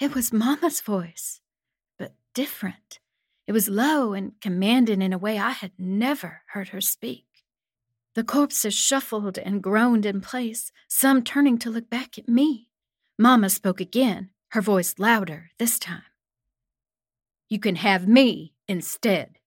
It 0.00 0.14
was 0.14 0.32
Mamma's 0.32 0.80
voice, 0.80 1.40
but 1.98 2.14
different. 2.34 2.98
It 3.46 3.52
was 3.52 3.68
low 3.68 4.12
and 4.12 4.32
commanding 4.40 5.02
in 5.02 5.12
a 5.12 5.18
way 5.18 5.38
I 5.38 5.50
had 5.50 5.72
never 5.78 6.42
heard 6.52 6.70
her 6.70 6.80
speak. 6.80 7.26
The 8.14 8.24
corpses 8.24 8.74
shuffled 8.74 9.38
and 9.38 9.62
groaned 9.62 10.04
in 10.04 10.20
place, 10.20 10.72
some 10.88 11.22
turning 11.22 11.58
to 11.58 11.70
look 11.70 11.88
back 11.88 12.18
at 12.18 12.28
me. 12.28 12.68
Mamma 13.22 13.50
spoke 13.50 13.80
again, 13.80 14.30
her 14.48 14.60
voice 14.60 14.96
louder 14.98 15.50
this 15.56 15.78
time. 15.78 16.02
You 17.48 17.60
can 17.60 17.76
have 17.76 18.08
me 18.08 18.52
instead, 18.66 19.38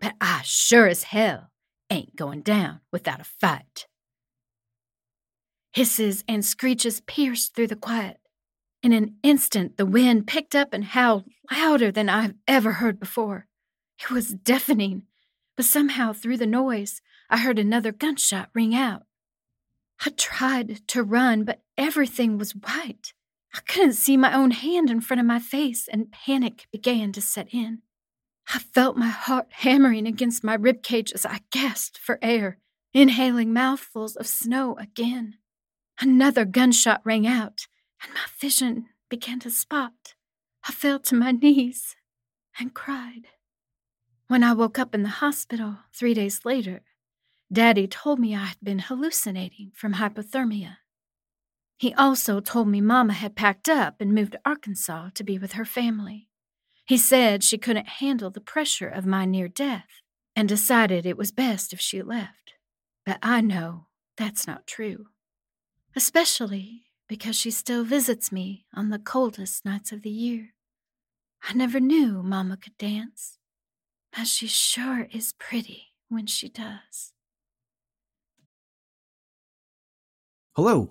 but 0.00 0.14
I 0.18 0.40
sure 0.44 0.86
as 0.86 1.02
hell 1.02 1.50
ain't 1.90 2.16
going 2.16 2.40
down 2.40 2.80
without 2.90 3.20
a 3.20 3.24
fight. 3.24 3.86
Hisses 5.74 6.24
and 6.26 6.42
screeches 6.42 7.02
pierced 7.02 7.54
through 7.54 7.66
the 7.66 7.76
quiet. 7.76 8.16
In 8.82 8.94
an 8.94 9.16
instant, 9.22 9.76
the 9.76 9.84
wind 9.84 10.26
picked 10.26 10.54
up 10.54 10.72
and 10.72 10.84
howled 10.86 11.24
louder 11.52 11.92
than 11.92 12.08
I've 12.08 12.34
ever 12.46 12.72
heard 12.72 12.98
before. 12.98 13.46
It 14.00 14.10
was 14.10 14.32
deafening, 14.32 15.02
but 15.54 15.66
somehow 15.66 16.14
through 16.14 16.38
the 16.38 16.46
noise, 16.46 17.02
I 17.28 17.36
heard 17.36 17.58
another 17.58 17.92
gunshot 17.92 18.48
ring 18.54 18.74
out. 18.74 19.02
I 20.00 20.12
tried 20.16 20.88
to 20.88 21.02
run, 21.02 21.44
but 21.44 21.60
everything 21.76 22.38
was 22.38 22.52
white. 22.52 23.12
I 23.54 23.60
couldn't 23.60 23.94
see 23.94 24.16
my 24.16 24.34
own 24.34 24.50
hand 24.50 24.90
in 24.90 25.00
front 25.00 25.20
of 25.20 25.26
my 25.26 25.38
face, 25.38 25.88
and 25.88 26.12
panic 26.12 26.66
began 26.70 27.12
to 27.12 27.20
set 27.20 27.48
in. 27.52 27.82
I 28.54 28.58
felt 28.58 28.96
my 28.96 29.08
heart 29.08 29.48
hammering 29.50 30.06
against 30.06 30.44
my 30.44 30.54
rib 30.54 30.82
cage 30.82 31.12
as 31.12 31.26
I 31.26 31.40
gasped 31.50 31.98
for 31.98 32.18
air, 32.22 32.58
inhaling 32.94 33.52
mouthfuls 33.52 34.16
of 34.16 34.26
snow 34.26 34.76
again. 34.78 35.34
Another 36.00 36.44
gunshot 36.44 37.00
rang 37.04 37.26
out, 37.26 37.66
and 38.02 38.12
my 38.14 38.20
vision 38.40 38.86
began 39.08 39.40
to 39.40 39.50
spot. 39.50 40.14
I 40.66 40.72
fell 40.72 40.98
to 41.00 41.14
my 41.14 41.32
knees 41.32 41.96
and 42.58 42.74
cried. 42.74 43.28
When 44.28 44.44
I 44.44 44.52
woke 44.52 44.78
up 44.78 44.94
in 44.94 45.02
the 45.02 45.08
hospital 45.08 45.78
three 45.94 46.14
days 46.14 46.44
later, 46.44 46.82
Daddy 47.52 47.86
told 47.86 48.18
me 48.18 48.34
I 48.34 48.44
had 48.44 48.58
been 48.62 48.78
hallucinating 48.78 49.72
from 49.74 49.94
hypothermia. 49.94 50.76
He 51.78 51.94
also 51.94 52.40
told 52.40 52.66
me 52.66 52.80
Mama 52.80 53.12
had 53.12 53.36
packed 53.36 53.68
up 53.68 54.00
and 54.00 54.12
moved 54.12 54.32
to 54.32 54.40
Arkansas 54.44 55.10
to 55.14 55.22
be 55.22 55.38
with 55.38 55.52
her 55.52 55.64
family. 55.64 56.28
He 56.84 56.96
said 56.96 57.44
she 57.44 57.56
couldn't 57.56 57.88
handle 57.88 58.30
the 58.30 58.40
pressure 58.40 58.88
of 58.88 59.06
my 59.06 59.24
near 59.24 59.46
death 59.46 60.02
and 60.34 60.48
decided 60.48 61.06
it 61.06 61.16
was 61.16 61.30
best 61.30 61.72
if 61.72 61.80
she 61.80 62.02
left. 62.02 62.54
But 63.06 63.18
I 63.22 63.40
know 63.40 63.86
that's 64.16 64.44
not 64.44 64.66
true, 64.66 65.06
especially 65.94 66.82
because 67.08 67.36
she 67.36 67.52
still 67.52 67.84
visits 67.84 68.32
me 68.32 68.66
on 68.74 68.90
the 68.90 68.98
coldest 68.98 69.64
nights 69.64 69.92
of 69.92 70.02
the 70.02 70.10
year. 70.10 70.54
I 71.42 71.54
never 71.54 71.78
knew 71.78 72.24
Mama 72.24 72.56
could 72.56 72.76
dance, 72.76 73.38
but 74.16 74.26
she 74.26 74.48
sure 74.48 75.06
is 75.12 75.32
pretty 75.38 75.94
when 76.08 76.26
she 76.26 76.48
does. 76.48 77.12
Hello, 80.56 80.90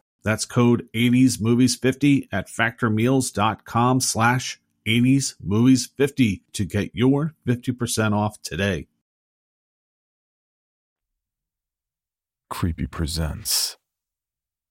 That's 0.23 0.45
code 0.45 0.87
80smovies50 0.93 2.27
at 2.31 2.47
factormeals.com 2.47 4.01
slash 4.01 4.61
80smovies50 4.87 6.41
to 6.53 6.65
get 6.65 6.91
your 6.93 7.33
50% 7.47 8.13
off 8.13 8.41
today. 8.41 8.87
Creepy 12.49 12.85
presents 12.87 13.77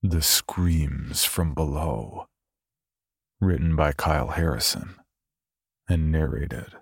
The 0.03 0.23
Screams 0.23 1.25
from 1.25 1.55
Below. 1.55 2.27
Written 3.41 3.75
by 3.75 3.93
Kyle 3.93 4.29
Harrison 4.29 4.97
and 5.89 6.13
narrated 6.13 6.75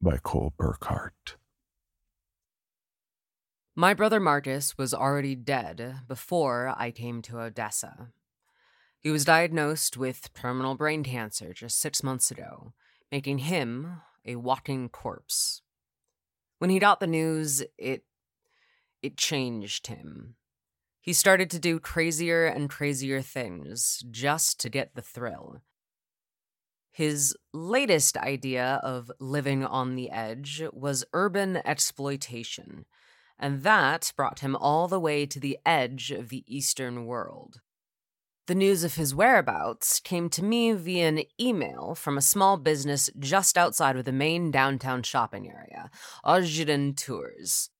by 0.00 0.16
Cole 0.16 0.54
Burkhardt. 0.56 1.36
My 3.80 3.94
brother 3.94 4.20
Marcus 4.20 4.76
was 4.76 4.92
already 4.92 5.34
dead 5.34 6.00
before 6.06 6.74
I 6.76 6.90
came 6.90 7.22
to 7.22 7.40
Odessa. 7.40 8.10
He 8.98 9.08
was 9.08 9.24
diagnosed 9.24 9.96
with 9.96 10.34
terminal 10.34 10.74
brain 10.74 11.02
cancer 11.02 11.54
just 11.54 11.80
six 11.80 12.02
months 12.02 12.30
ago, 12.30 12.74
making 13.10 13.38
him 13.38 14.02
a 14.26 14.36
walking 14.36 14.90
corpse. 14.90 15.62
When 16.58 16.68
he 16.68 16.78
got 16.78 17.00
the 17.00 17.06
news, 17.06 17.62
it 17.78 18.04
it 19.00 19.16
changed 19.16 19.86
him. 19.86 20.34
He 21.00 21.14
started 21.14 21.48
to 21.48 21.58
do 21.58 21.80
crazier 21.80 22.44
and 22.44 22.68
crazier 22.68 23.22
things 23.22 24.04
just 24.10 24.60
to 24.60 24.68
get 24.68 24.94
the 24.94 25.00
thrill. 25.00 25.62
His 26.92 27.34
latest 27.54 28.18
idea 28.18 28.78
of 28.82 29.10
living 29.18 29.64
on 29.64 29.94
the 29.94 30.10
edge 30.10 30.62
was 30.70 31.02
urban 31.14 31.62
exploitation, 31.64 32.84
and 33.40 33.62
that 33.62 34.12
brought 34.16 34.40
him 34.40 34.54
all 34.54 34.86
the 34.86 35.00
way 35.00 35.26
to 35.26 35.40
the 35.40 35.58
edge 35.64 36.12
of 36.12 36.28
the 36.28 36.44
Eastern 36.46 37.06
world. 37.06 37.60
The 38.46 38.54
news 38.54 38.84
of 38.84 38.96
his 38.96 39.14
whereabouts 39.14 39.98
came 39.98 40.28
to 40.30 40.44
me 40.44 40.72
via 40.72 41.08
an 41.08 41.22
email 41.40 41.94
from 41.94 42.18
a 42.18 42.22
small 42.22 42.56
business 42.56 43.08
just 43.18 43.56
outside 43.56 43.96
of 43.96 44.04
the 44.04 44.12
main 44.12 44.50
downtown 44.50 45.02
shopping 45.02 45.48
area, 45.48 45.90
Ozhden 46.24 46.96
Tours. 46.96 47.70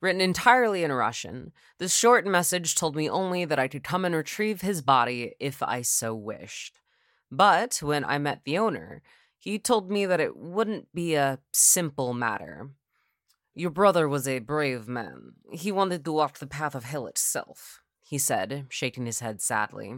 Written 0.00 0.20
entirely 0.20 0.82
in 0.82 0.92
Russian, 0.92 1.52
this 1.78 1.94
short 1.94 2.26
message 2.26 2.74
told 2.74 2.96
me 2.96 3.10
only 3.10 3.44
that 3.44 3.58
I 3.58 3.68
could 3.68 3.84
come 3.84 4.04
and 4.04 4.14
retrieve 4.14 4.62
his 4.62 4.80
body 4.80 5.34
if 5.38 5.62
I 5.62 5.82
so 5.82 6.14
wished. 6.14 6.80
But 7.30 7.80
when 7.82 8.04
I 8.04 8.16
met 8.18 8.44
the 8.44 8.56
owner, 8.56 9.02
he 9.36 9.58
told 9.58 9.90
me 9.90 10.06
that 10.06 10.20
it 10.20 10.36
wouldn't 10.36 10.92
be 10.94 11.16
a 11.16 11.40
simple 11.52 12.14
matter. 12.14 12.70
Your 13.54 13.70
brother 13.70 14.08
was 14.08 14.28
a 14.28 14.38
brave 14.38 14.88
man. 14.88 15.32
He 15.52 15.72
wanted 15.72 16.04
to 16.04 16.12
walk 16.12 16.38
the 16.38 16.46
path 16.46 16.74
of 16.74 16.84
hell 16.84 17.06
itself, 17.06 17.80
he 18.02 18.18
said, 18.18 18.66
shaking 18.68 19.06
his 19.06 19.20
head 19.20 19.40
sadly. 19.40 19.96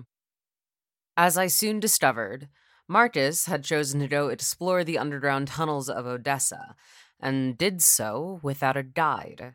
As 1.17 1.37
I 1.37 1.47
soon 1.47 1.79
discovered, 1.79 2.49
Marcus 2.89 3.47
had 3.47 3.65
chosen 3.65 4.01
to 4.01 4.09
go 4.09 4.29
explore 4.29 4.85
the 4.85 4.99
underground 4.99 5.49
tunnels 5.49 5.89
of 5.89 6.07
Odessa, 6.07 6.75
and 7.21 7.57
did 7.57 7.83
so 7.83 8.41
without 8.43 8.77
a 8.77 8.83
guide. 8.83 9.55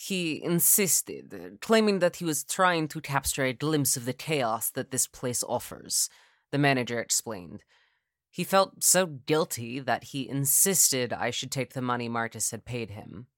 He 0.00 0.42
insisted, 0.42 1.58
claiming 1.60 1.98
that 1.98 2.16
he 2.16 2.24
was 2.24 2.44
trying 2.44 2.88
to 2.88 3.00
capture 3.00 3.44
a 3.44 3.52
glimpse 3.52 3.96
of 3.96 4.06
the 4.06 4.12
chaos 4.12 4.70
that 4.70 4.90
this 4.90 5.06
place 5.06 5.44
offers 5.46 6.08
the 6.50 6.58
manager 6.58 7.00
explained. 7.00 7.62
He 8.34 8.42
felt 8.42 8.82
so 8.82 9.06
guilty 9.06 9.78
that 9.78 10.06
he 10.06 10.28
insisted 10.28 11.12
I 11.12 11.30
should 11.30 11.52
take 11.52 11.72
the 11.72 11.80
money 11.80 12.08
Marcus 12.08 12.50
had 12.50 12.64
paid 12.64 12.90
him. 12.90 13.28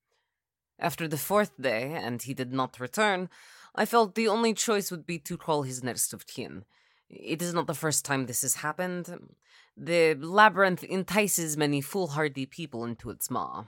After 0.79 1.07
the 1.07 1.19
fourth 1.19 1.53
day, 1.61 1.93
and 1.93 2.23
he 2.23 2.33
did 2.33 2.51
not 2.51 2.81
return, 2.81 3.29
I 3.75 3.85
felt 3.85 4.15
the 4.15 4.27
only 4.29 4.55
choice 4.55 4.91
would 4.91 5.05
be 5.05 5.19
to 5.19 5.37
call 5.37 5.65
his 5.65 5.85
next 5.85 6.15
of 6.15 6.27
kin. 6.27 6.65
It 7.11 7.43
is 7.43 7.53
not 7.53 7.67
the 7.67 7.75
first 7.75 8.07
time 8.07 8.25
this 8.25 8.41
has 8.41 8.55
happened. 8.55 9.35
The 9.77 10.15
labyrinth 10.15 10.83
entices 10.83 11.59
many 11.59 11.83
foolhardy 11.83 12.47
people 12.47 12.83
into 12.83 13.11
its 13.11 13.31
maw. 13.31 13.67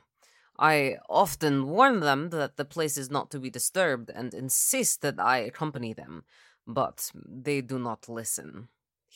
I 0.59 0.97
often 1.11 1.67
warn 1.67 2.01
them 2.01 2.31
that 2.31 2.57
the 2.57 2.65
place 2.65 2.97
is 2.97 3.11
not 3.11 3.31
to 3.33 3.39
be 3.39 3.51
disturbed 3.51 4.09
and 4.09 4.33
insist 4.33 5.03
that 5.03 5.21
I 5.21 5.41
accompany 5.41 5.93
them, 5.93 6.25
but 6.67 7.11
they 7.15 7.61
do 7.61 7.79
not 7.79 8.09
listen 8.09 8.69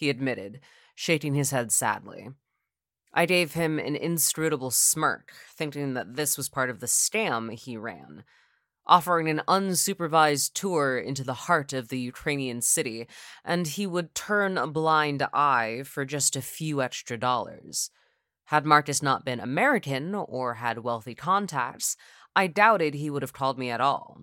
he 0.02 0.10
admitted, 0.10 0.58
shaking 0.96 1.34
his 1.34 1.52
head 1.52 1.70
sadly. 1.70 2.28
I 3.14 3.24
gave 3.24 3.54
him 3.54 3.78
an 3.78 3.94
inscrutable 3.94 4.72
smirk, 4.72 5.32
thinking 5.56 5.94
that 5.94 6.16
this 6.16 6.36
was 6.36 6.48
part 6.48 6.70
of 6.70 6.80
the 6.80 6.86
scam 6.86 7.52
he 7.52 7.76
ran, 7.76 8.24
offering 8.84 9.28
an 9.28 9.42
unsupervised 9.46 10.54
tour 10.54 10.98
into 10.98 11.22
the 11.22 11.46
heart 11.46 11.72
of 11.72 11.86
the 11.86 12.00
Ukrainian 12.00 12.62
city, 12.62 13.06
and 13.44 13.68
he 13.68 13.86
would 13.86 14.12
turn 14.12 14.58
a 14.58 14.66
blind 14.66 15.22
eye 15.32 15.84
for 15.84 16.04
just 16.04 16.34
a 16.34 16.42
few 16.42 16.82
extra 16.82 17.16
dollars. 17.16 17.88
Had 18.46 18.66
Marcus 18.66 19.02
not 19.02 19.24
been 19.24 19.38
American 19.38 20.16
or 20.16 20.54
had 20.54 20.80
wealthy 20.80 21.14
contacts, 21.14 21.96
I 22.34 22.48
doubted 22.48 22.94
he 22.94 23.08
would 23.08 23.22
have 23.22 23.32
called 23.32 23.56
me 23.56 23.70
at 23.70 23.80
all. 23.80 24.22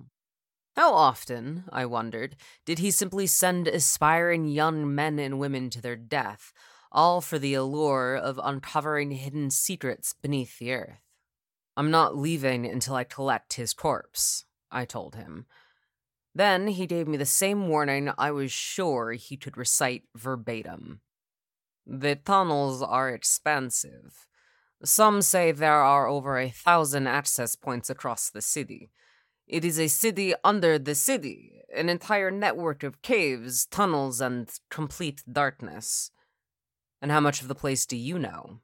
How 0.80 0.94
often, 0.94 1.66
I 1.74 1.86
wondered, 1.86 2.38
did 2.64 2.80
he 2.80 2.90
simply 2.90 3.28
send 3.28 3.68
aspiring 3.68 4.48
young 4.48 4.96
men 4.96 5.20
and 5.20 5.38
women 5.38 5.70
to 5.72 5.82
their 5.82 5.98
death, 5.98 6.54
all 6.90 7.20
for 7.20 7.38
the 7.38 7.54
allure 7.54 8.16
of 8.16 8.40
uncovering 8.42 9.12
hidden 9.12 9.52
secrets 9.52 10.14
beneath 10.14 10.58
the 10.58 10.72
earth? 10.72 11.02
I'm 11.76 11.92
not 11.92 12.16
leaving 12.16 12.66
until 12.66 12.96
I 12.96 13.04
collect 13.04 13.56
his 13.56 13.74
corpse, 13.74 14.46
I 14.72 14.86
told 14.86 15.16
him. 15.16 15.48
Then 16.34 16.70
he 16.70 16.88
gave 16.88 17.10
me 17.10 17.18
the 17.18 17.26
same 17.26 17.68
warning 17.68 18.14
I 18.18 18.32
was 18.32 18.54
sure 18.54 19.12
he 19.12 19.36
could 19.36 19.58
recite 19.58 20.04
verbatim. 20.16 21.02
The 21.86 22.16
tunnels 22.16 22.82
are 22.82 23.10
expansive. 23.10 24.28
Some 24.86 25.24
say 25.24 25.52
there 25.52 25.74
are 25.74 26.08
over 26.08 26.40
a 26.40 26.50
thousand 26.50 27.08
access 27.08 27.58
points 27.58 27.90
across 27.90 28.30
the 28.30 28.42
city. 28.42 28.92
It 29.50 29.66
is 29.66 29.80
a 29.80 29.88
city 29.88 30.36
under 30.44 30.78
the 30.78 30.94
city, 30.94 31.64
an 31.76 31.90
entire 31.90 32.30
network 32.30 32.84
of 32.84 33.02
caves, 33.02 33.66
tunnels, 33.66 34.22
and 34.22 34.48
complete 34.70 35.24
darkness. 35.30 36.12
And 37.02 37.12
how 37.12 37.20
much 37.20 37.42
of 37.42 37.48
the 37.48 37.56
place 37.56 37.88
do 37.88 37.98
you 37.98 38.20
know? 38.20 38.60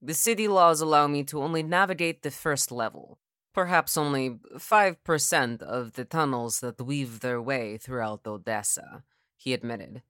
The 0.00 0.14
city 0.14 0.46
laws 0.46 0.80
allow 0.80 1.08
me 1.08 1.24
to 1.24 1.42
only 1.42 1.64
navigate 1.64 2.22
the 2.22 2.30
first 2.30 2.70
level, 2.70 3.18
perhaps 3.52 3.96
only 3.96 4.38
5% 4.54 5.62
of 5.62 5.94
the 5.94 6.04
tunnels 6.04 6.60
that 6.60 6.80
weave 6.80 7.18
their 7.18 7.42
way 7.42 7.76
throughout 7.76 8.28
Odessa, 8.28 9.02
he 9.36 9.52
admitted. 9.52 10.02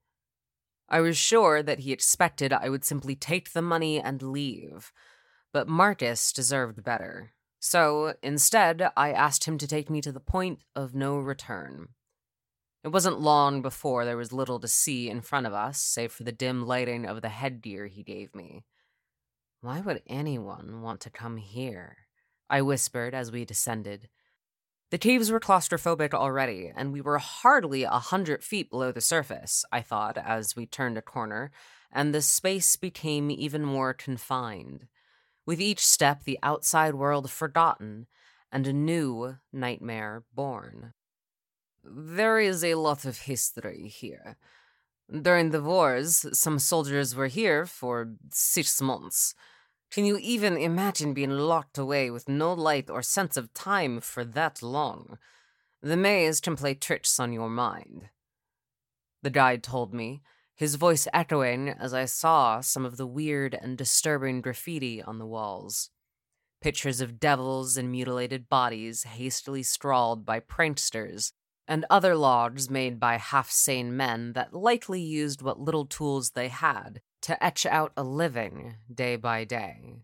I 0.90 1.00
was 1.00 1.16
sure 1.16 1.62
that 1.62 1.80
he 1.80 1.92
expected 1.92 2.52
I 2.52 2.68
would 2.68 2.84
simply 2.84 3.16
take 3.16 3.52
the 3.54 3.62
money 3.62 3.98
and 3.98 4.20
leave, 4.20 4.92
but 5.54 5.68
Marcus 5.68 6.32
deserved 6.32 6.84
better. 6.84 7.32
So 7.58 8.14
instead, 8.22 8.90
I 8.96 9.12
asked 9.12 9.44
him 9.44 9.58
to 9.58 9.66
take 9.66 9.90
me 9.90 10.00
to 10.02 10.12
the 10.12 10.20
point 10.20 10.60
of 10.74 10.94
no 10.94 11.18
return. 11.18 11.88
It 12.84 12.88
wasn't 12.88 13.20
long 13.20 13.62
before 13.62 14.04
there 14.04 14.16
was 14.16 14.32
little 14.32 14.60
to 14.60 14.68
see 14.68 15.10
in 15.10 15.20
front 15.20 15.46
of 15.46 15.52
us, 15.52 15.80
save 15.80 16.12
for 16.12 16.22
the 16.22 16.32
dim 16.32 16.66
lighting 16.66 17.04
of 17.04 17.22
the 17.22 17.28
headgear 17.28 17.86
he 17.86 18.04
gave 18.04 18.34
me. 18.34 18.64
Why 19.60 19.80
would 19.80 20.02
anyone 20.06 20.82
want 20.82 21.00
to 21.00 21.10
come 21.10 21.38
here? 21.38 21.96
I 22.48 22.62
whispered 22.62 23.14
as 23.14 23.32
we 23.32 23.44
descended. 23.44 24.08
The 24.90 24.98
caves 24.98 25.32
were 25.32 25.40
claustrophobic 25.40 26.14
already, 26.14 26.72
and 26.76 26.92
we 26.92 27.00
were 27.00 27.18
hardly 27.18 27.82
a 27.82 27.90
hundred 27.90 28.44
feet 28.44 28.70
below 28.70 28.92
the 28.92 29.00
surface, 29.00 29.64
I 29.72 29.80
thought 29.80 30.16
as 30.16 30.54
we 30.54 30.66
turned 30.66 30.96
a 30.96 31.02
corner, 31.02 31.50
and 31.90 32.14
the 32.14 32.22
space 32.22 32.76
became 32.76 33.32
even 33.32 33.64
more 33.64 33.92
confined 33.92 34.86
with 35.46 35.60
each 35.60 35.86
step 35.86 36.24
the 36.24 36.38
outside 36.42 36.94
world 36.94 37.30
forgotten, 37.30 38.06
and 38.52 38.66
a 38.66 38.72
new 38.72 39.36
nightmare 39.52 40.24
born. 40.34 40.92
There 41.84 42.40
is 42.40 42.64
a 42.64 42.74
lot 42.74 43.04
of 43.04 43.20
history 43.20 43.88
here. 43.88 44.36
During 45.10 45.50
the 45.50 45.62
wars, 45.62 46.26
some 46.36 46.58
soldiers 46.58 47.14
were 47.14 47.28
here 47.28 47.64
for 47.64 48.14
six 48.32 48.82
months. 48.82 49.34
Can 49.90 50.04
you 50.04 50.18
even 50.18 50.56
imagine 50.56 51.14
being 51.14 51.30
locked 51.30 51.78
away 51.78 52.10
with 52.10 52.28
no 52.28 52.52
light 52.52 52.90
or 52.90 53.02
sense 53.02 53.36
of 53.36 53.54
time 53.54 54.00
for 54.00 54.24
that 54.24 54.62
long? 54.62 55.16
The 55.80 55.96
maze 55.96 56.40
can 56.40 56.56
play 56.56 56.74
tricks 56.74 57.20
on 57.20 57.32
your 57.32 57.48
mind. 57.48 58.08
The 59.22 59.30
guide 59.30 59.62
told 59.62 59.94
me, 59.94 60.22
his 60.56 60.76
voice 60.76 61.06
echoing 61.12 61.68
as 61.68 61.92
I 61.92 62.06
saw 62.06 62.60
some 62.60 62.84
of 62.86 62.96
the 62.96 63.06
weird 63.06 63.54
and 63.54 63.76
disturbing 63.76 64.40
graffiti 64.40 65.02
on 65.02 65.18
the 65.18 65.26
walls. 65.26 65.90
Pictures 66.62 67.02
of 67.02 67.20
devils 67.20 67.76
and 67.76 67.90
mutilated 67.90 68.48
bodies 68.48 69.04
hastily 69.04 69.62
scrawled 69.62 70.24
by 70.24 70.40
pranksters 70.40 71.32
and 71.68 71.84
other 71.90 72.16
logs 72.16 72.70
made 72.70 72.98
by 72.98 73.18
half 73.18 73.50
sane 73.50 73.96
men 73.96 74.32
that 74.32 74.54
likely 74.54 75.00
used 75.00 75.42
what 75.42 75.60
little 75.60 75.84
tools 75.84 76.30
they 76.30 76.48
had 76.48 77.00
to 77.22 77.44
etch 77.44 77.66
out 77.66 77.92
a 77.96 78.02
living 78.02 78.76
day 78.92 79.16
by 79.16 79.44
day. 79.44 79.96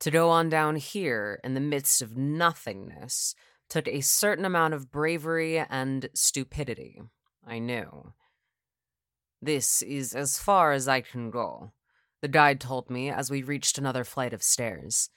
To 0.00 0.10
go 0.10 0.28
on 0.28 0.48
down 0.48 0.76
here 0.76 1.40
in 1.44 1.54
the 1.54 1.60
midst 1.60 2.02
of 2.02 2.16
nothingness 2.16 3.34
took 3.68 3.86
a 3.86 4.00
certain 4.00 4.44
amount 4.44 4.74
of 4.74 4.90
bravery 4.90 5.58
and 5.58 6.08
stupidity, 6.14 7.00
I 7.46 7.58
knew. 7.58 8.12
This 9.42 9.82
is 9.82 10.14
as 10.14 10.38
far 10.38 10.72
as 10.72 10.86
I 10.86 11.00
can 11.00 11.30
go, 11.30 11.72
the 12.20 12.28
guide 12.28 12.60
told 12.60 12.90
me 12.90 13.10
as 13.10 13.30
we 13.30 13.42
reached 13.42 13.78
another 13.78 14.04
flight 14.04 14.34
of 14.34 14.42
stairs. 14.42 15.08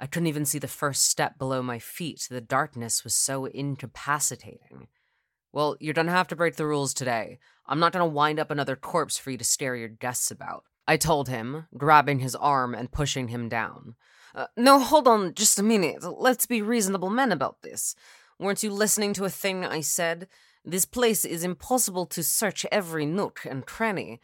I 0.00 0.06
couldn't 0.06 0.26
even 0.26 0.44
see 0.44 0.58
the 0.58 0.66
first 0.66 1.04
step 1.04 1.38
below 1.38 1.62
my 1.62 1.78
feet. 1.78 2.26
The 2.28 2.40
darkness 2.40 3.04
was 3.04 3.14
so 3.14 3.44
incapacitating. 3.44 4.88
Well, 5.52 5.76
you're 5.78 5.94
gonna 5.94 6.10
have 6.10 6.28
to 6.28 6.36
break 6.36 6.56
the 6.56 6.66
rules 6.66 6.94
today. 6.94 7.38
I'm 7.66 7.78
not 7.78 7.92
gonna 7.92 8.06
wind 8.06 8.40
up 8.40 8.50
another 8.50 8.76
corpse 8.76 9.18
for 9.18 9.30
you 9.30 9.38
to 9.38 9.44
stare 9.44 9.76
your 9.76 9.88
guests 9.88 10.30
about. 10.30 10.64
I 10.88 10.96
told 10.96 11.28
him, 11.28 11.66
grabbing 11.76 12.18
his 12.18 12.34
arm 12.34 12.74
and 12.74 12.90
pushing 12.90 13.28
him 13.28 13.48
down. 13.48 13.94
Uh, 14.34 14.46
no, 14.56 14.80
hold 14.80 15.06
on 15.06 15.34
just 15.34 15.58
a 15.58 15.62
minute. 15.62 16.02
Let's 16.02 16.46
be 16.46 16.62
reasonable 16.62 17.10
men 17.10 17.30
about 17.30 17.62
this. 17.62 17.94
Weren't 18.38 18.62
you 18.62 18.70
listening 18.70 19.12
to 19.14 19.24
a 19.24 19.30
thing 19.30 19.64
I 19.64 19.82
said? 19.82 20.26
This 20.64 20.84
place 20.84 21.24
is 21.24 21.42
impossible 21.42 22.06
to 22.06 22.22
search 22.22 22.66
every 22.70 23.06
nook 23.06 23.46
and 23.48 23.66
cranny. 23.66 24.20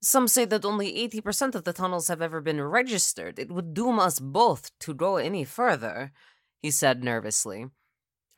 Some 0.00 0.28
say 0.28 0.44
that 0.46 0.64
only 0.64 0.94
80% 1.08 1.54
of 1.54 1.64
the 1.64 1.72
tunnels 1.72 2.08
have 2.08 2.22
ever 2.22 2.40
been 2.40 2.62
registered. 2.62 3.38
It 3.38 3.50
would 3.50 3.74
doom 3.74 3.98
us 3.98 4.18
both 4.18 4.70
to 4.80 4.94
go 4.94 5.16
any 5.16 5.44
further, 5.44 6.12
he 6.58 6.70
said 6.70 7.04
nervously. 7.04 7.66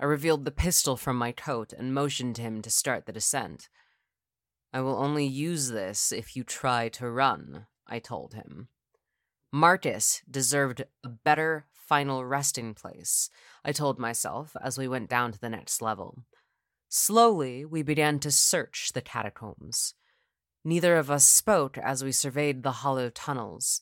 I 0.00 0.04
revealed 0.04 0.44
the 0.44 0.50
pistol 0.50 0.96
from 0.96 1.16
my 1.16 1.30
coat 1.30 1.72
and 1.72 1.94
motioned 1.94 2.38
him 2.38 2.62
to 2.62 2.70
start 2.70 3.06
the 3.06 3.12
descent. 3.12 3.68
I 4.72 4.80
will 4.80 4.96
only 4.96 5.26
use 5.26 5.68
this 5.68 6.10
if 6.10 6.34
you 6.34 6.44
try 6.44 6.88
to 6.88 7.10
run, 7.10 7.66
I 7.86 7.98
told 7.98 8.34
him. 8.34 8.68
Marcus 9.52 10.22
deserved 10.28 10.84
a 11.04 11.08
better 11.08 11.66
final 11.72 12.24
resting 12.24 12.72
place, 12.72 13.28
I 13.64 13.72
told 13.72 13.98
myself 13.98 14.56
as 14.62 14.78
we 14.78 14.88
went 14.88 15.10
down 15.10 15.30
to 15.32 15.38
the 15.38 15.50
next 15.50 15.82
level. 15.82 16.24
Slowly, 16.94 17.64
we 17.64 17.81
began 17.83 18.18
to 18.18 18.31
search 18.31 18.90
the 18.92 19.00
catacombs. 19.00 19.94
Neither 20.62 20.98
of 20.98 21.11
us 21.11 21.24
spoke 21.24 21.78
as 21.78 22.05
we 22.05 22.12
surveyed 22.12 22.62
the 22.62 22.83
hollow 22.83 23.09
tunnels. 23.09 23.81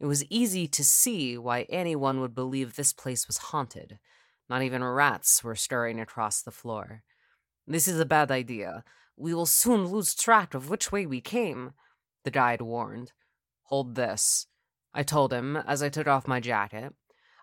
It 0.00 0.06
was 0.06 0.24
easy 0.24 0.66
to 0.66 0.82
see 0.82 1.38
why 1.38 1.66
anyone 1.68 2.20
would 2.20 2.34
believe 2.34 2.74
this 2.74 2.92
place 2.92 3.28
was 3.28 3.38
haunted. 3.38 4.00
Not 4.50 4.62
even 4.62 4.82
rats 4.82 5.44
were 5.44 5.54
stirring 5.54 6.00
across 6.00 6.42
the 6.42 6.50
floor. 6.50 7.04
This 7.64 7.86
is 7.86 8.00
a 8.00 8.04
bad 8.04 8.32
idea. 8.32 8.82
We 9.16 9.32
will 9.32 9.46
soon 9.46 9.86
lose 9.86 10.12
track 10.12 10.52
of 10.52 10.68
which 10.68 10.90
way 10.90 11.06
we 11.06 11.20
came, 11.20 11.74
the 12.24 12.32
guide 12.32 12.60
warned. 12.60 13.12
Hold 13.66 13.94
this, 13.94 14.48
I 14.92 15.04
told 15.04 15.32
him 15.32 15.56
as 15.56 15.80
I 15.80 15.90
took 15.90 16.08
off 16.08 16.26
my 16.26 16.40
jacket. 16.40 16.92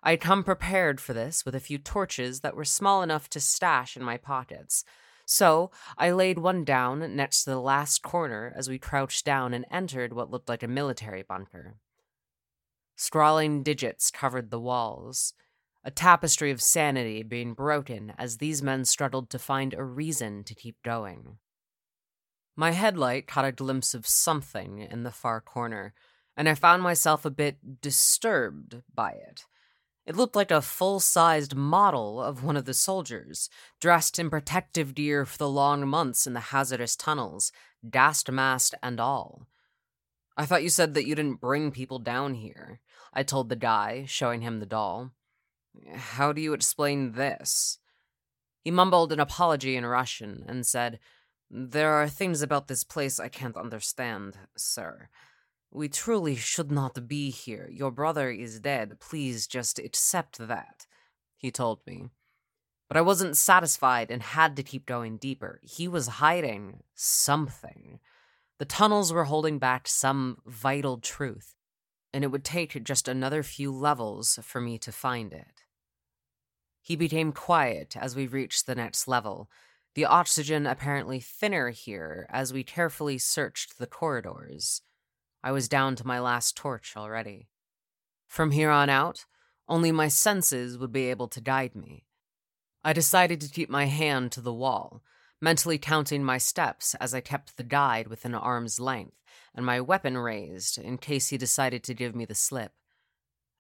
I 0.04 0.12
had 0.12 0.19
come 0.19 0.43
prepared 0.43 0.99
for 0.99 1.13
this 1.13 1.45
with 1.45 1.56
a 1.56 1.62
few 1.62 1.78
torches 1.78 2.41
that 2.41 2.58
were 2.58 2.65
small 2.65 3.01
enough 3.01 3.30
to 3.30 3.39
stash 3.39 3.95
in 3.95 4.04
my 4.04 4.17
pockets. 4.17 4.84
So 5.25 5.71
I 5.97 6.11
laid 6.11 6.38
one 6.38 6.63
down 6.63 7.15
next 7.15 7.43
to 7.43 7.49
the 7.49 7.59
last 7.59 8.03
corner 8.03 8.53
as 8.55 8.69
we 8.69 8.77
crouched 8.77 9.25
down 9.25 9.53
and 9.53 9.65
entered 9.71 10.13
what 10.13 10.29
looked 10.29 10.47
like 10.47 10.63
a 10.63 10.67
military 10.67 11.23
bunker. 11.23 11.75
Scrawling 12.95 13.63
digits 13.63 14.11
covered 14.11 14.51
the 14.51 14.59
walls, 14.59 15.33
a 15.83 15.91
tapestry 15.91 16.51
of 16.51 16.61
sanity 16.61 17.23
being 17.23 17.53
broken 17.53 18.13
as 18.17 18.38
these 18.38 18.61
men 18.61 18.85
struggled 18.85 19.29
to 19.31 19.39
find 19.39 19.73
a 19.73 19.83
reason 19.83 20.43
to 20.43 20.55
keep 20.55 20.81
going. 20.83 21.38
My 22.55 22.71
headlight 22.71 23.27
caught 23.27 23.45
a 23.45 23.51
glimpse 23.51 23.93
of 23.93 24.07
something 24.07 24.79
in 24.79 25.03
the 25.03 25.11
far 25.11 25.41
corner, 25.41 25.93
and 26.38 26.47
I 26.47 26.55
found 26.55 26.83
myself 26.83 27.25
a 27.25 27.29
bit 27.29 27.81
disturbed 27.81 28.81
by 28.93 29.11
it. 29.11 29.45
It 30.06 30.15
looked 30.15 30.36
like 30.36 30.52
a 30.52 30.62
full 30.62 31.00
sized 31.00 31.56
model 31.56 32.22
of 32.22 32.44
one 32.44 32.58
of 32.58 32.65
the 32.65 32.74
soldiers, 32.74 33.50
dressed 33.82 34.20
in 34.20 34.30
protective 34.30 34.94
gear 34.94 35.26
for 35.26 35.38
the 35.38 35.50
long 35.50 35.88
months 35.88 36.28
in 36.28 36.34
the 36.34 36.39
hazardous 36.39 36.96
tunnels, 36.96 37.52
gas 37.89 38.28
mask 38.30 38.74
and 38.84 39.00
all. 39.00 39.48
I 40.38 40.46
thought 40.46 40.63
you 40.63 40.70
said 40.70 40.94
that 40.94 41.08
you 41.08 41.15
didn't 41.15 41.41
bring 41.41 41.72
people 41.72 41.98
down 41.98 42.36
here, 42.36 42.82
I 43.13 43.24
told 43.24 43.50
the 43.50 43.56
guy, 43.56 44.04
showing 44.08 44.41
him 44.41 44.60
the 44.60 44.65
doll. 44.65 45.12
How 45.96 46.34
do 46.34 46.41
you 46.41 46.54
explain 46.54 47.13
this? 47.13 47.80
He 48.62 48.72
mumbled 48.72 49.12
an 49.12 49.20
apology 49.20 49.78
in 49.78 49.86
Russian 49.86 50.44
and 50.48 50.65
said, 50.65 51.00
There 51.50 51.94
are 51.94 52.10
things 52.10 52.41
about 52.41 52.68
this 52.68 52.84
place 52.84 53.20
I 53.20 53.30
can't 53.30 53.56
understand, 53.56 54.38
sir. 54.58 55.10
We 55.71 55.89
truly 55.89 56.36
should 56.36 56.71
not 56.71 57.08
be 57.08 57.30
here. 57.30 57.69
Your 57.71 57.91
brother 57.91 58.30
is 58.30 58.60
dead. 58.60 58.99
Please 58.99 59.47
just 59.47 59.78
accept 59.80 60.38
that, 60.38 60.88
he 61.36 61.51
told 61.51 61.80
me. 61.86 62.10
But 62.88 62.97
I 62.97 63.01
wasn't 63.01 63.36
satisfied 63.36 64.12
and 64.12 64.21
had 64.21 64.56
to 64.56 64.63
keep 64.63 64.86
going 64.86 65.17
deeper. 65.17 65.60
He 65.63 65.88
was 65.88 66.08
hiding 66.08 66.84
something. 66.93 67.99
The 68.58 68.65
tunnels 68.65 69.12
were 69.12 69.25
holding 69.25 69.60
back 69.60 69.88
some 69.88 70.38
vital 70.45 70.99
truth, 70.99 71.56
and 72.13 72.23
it 72.23 72.28
would 72.28 72.45
take 72.45 72.82
just 72.84 73.08
another 73.08 73.43
few 73.43 73.71
levels 73.71 74.39
for 74.43 74.62
me 74.62 74.78
to 74.78 74.91
find 74.91 75.34
it. 75.34 75.63
He 76.82 76.95
became 76.95 77.32
quiet 77.32 77.97
as 77.97 78.15
we 78.15 78.28
reached 78.28 78.65
the 78.65 78.75
next 78.75 79.08
level, 79.08 79.49
the 79.95 80.06
oxygen 80.06 80.67
apparently 80.67 81.19
thinner 81.19 81.69
here 81.69 82.28
as 82.30 82.54
we 82.54 82.63
carefully 82.63 83.17
searched 83.17 83.80
the 83.80 83.88
corridors. 83.88 84.82
I 85.45 85.51
was 85.51 85.69
down 85.69 85.95
to 85.97 86.08
my 86.08 86.19
last 86.19 86.58
torch 86.58 86.93
already. 86.97 87.49
From 88.27 88.49
here 88.49 88.71
on 88.71 88.89
out, 88.89 89.25
only 89.69 89.91
my 89.91 90.08
senses 90.08 90.75
would 90.79 90.91
be 90.91 91.12
able 91.12 91.27
to 91.27 91.39
guide 91.39 91.75
me. 91.75 92.08
I 92.84 92.93
decided 92.93 93.41
to 93.41 93.51
keep 93.51 93.69
my 93.69 93.86
hand 93.86 94.31
to 94.31 94.41
the 94.41 94.51
wall, 94.51 95.03
mentally 95.39 95.77
counting 95.77 96.23
my 96.23 96.39
steps 96.39 96.95
as 96.95 97.13
I 97.13 97.21
kept 97.21 97.58
the 97.58 97.63
guide 97.63 98.08
within 98.08 98.34
arm's 98.34 98.79
length 98.79 99.15
and 99.53 99.63
my 99.63 99.79
weapon 99.79 100.17
raised 100.17 100.79
in 100.79 100.97
case 100.97 101.27
he 101.27 101.38
decided 101.38 101.84
to 101.84 101.93
give 101.93 102.15
me 102.15 102.25
the 102.25 102.34
slip. 102.34 102.71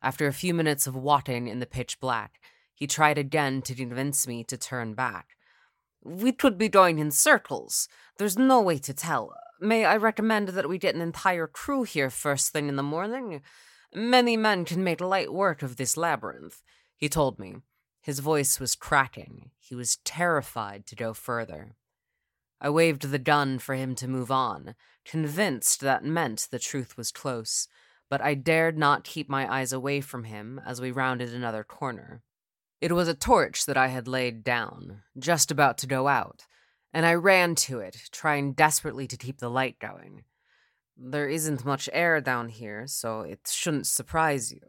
After 0.01 0.25
a 0.25 0.33
few 0.33 0.55
minutes 0.55 0.87
of 0.87 0.95
walking 0.95 1.47
in 1.47 1.59
the 1.59 1.67
pitch 1.67 1.99
black, 1.99 2.39
he 2.73 2.87
tried 2.87 3.19
again 3.19 3.61
to 3.61 3.75
convince 3.75 4.27
me 4.27 4.43
to 4.45 4.57
turn 4.57 4.95
back. 4.95 5.37
We 6.03 6.31
could 6.31 6.57
be 6.57 6.67
going 6.67 6.97
in 6.97 7.11
circles. 7.11 7.87
There's 8.17 8.39
no 8.39 8.59
way 8.59 8.79
to 8.79 8.93
tell. 8.93 9.35
May 9.65 9.83
I 9.83 9.97
recommend 9.97 10.49
that 10.49 10.69
we 10.69 10.77
get 10.77 10.93
an 10.93 11.01
entire 11.01 11.47
crew 11.47 11.81
here 11.81 12.11
first 12.11 12.53
thing 12.53 12.69
in 12.69 12.75
the 12.75 12.83
morning? 12.83 13.41
Many 13.95 14.37
men 14.37 14.63
can 14.63 14.83
make 14.83 15.01
light 15.01 15.33
work 15.33 15.63
of 15.63 15.77
this 15.77 15.97
labyrinth, 15.97 16.61
he 16.95 17.09
told 17.09 17.39
me. 17.39 17.55
His 17.99 18.19
voice 18.19 18.59
was 18.59 18.75
cracking. 18.75 19.49
He 19.57 19.73
was 19.73 19.97
terrified 20.05 20.85
to 20.85 20.95
go 20.95 21.15
further. 21.15 21.77
I 22.61 22.69
waved 22.69 23.09
the 23.09 23.17
gun 23.17 23.57
for 23.57 23.73
him 23.73 23.95
to 23.95 24.07
move 24.07 24.29
on, 24.29 24.75
convinced 25.03 25.81
that 25.81 26.05
meant 26.05 26.47
the 26.51 26.59
truth 26.59 26.95
was 26.95 27.11
close, 27.11 27.67
but 28.07 28.21
I 28.21 28.35
dared 28.35 28.77
not 28.77 29.03
keep 29.03 29.27
my 29.27 29.51
eyes 29.51 29.73
away 29.73 29.99
from 29.99 30.25
him 30.25 30.61
as 30.63 30.79
we 30.79 30.91
rounded 30.91 31.33
another 31.33 31.63
corner. 31.63 32.21
It 32.81 32.91
was 32.91 33.07
a 33.07 33.15
torch 33.15 33.65
that 33.65 33.77
I 33.77 33.87
had 33.87 34.07
laid 34.07 34.43
down, 34.43 35.01
just 35.17 35.49
about 35.49 35.79
to 35.79 35.87
go 35.87 36.07
out, 36.07 36.45
and 36.95 37.05
I 37.05 37.15
ran 37.15 37.55
to 37.55 37.79
it, 37.79 38.03
trying 38.13 38.53
desperately 38.53 39.05
to 39.05 39.17
keep 39.17 39.39
the 39.39 39.49
light 39.49 39.79
going. 39.79 40.23
There 40.95 41.27
isn't 41.27 41.65
much 41.65 41.89
air 41.91 42.21
down 42.21 42.47
here, 42.47 42.87
so 42.87 43.19
it 43.19 43.51
shouldn't 43.51 43.85
surprise 43.85 44.53
you. 44.53 44.61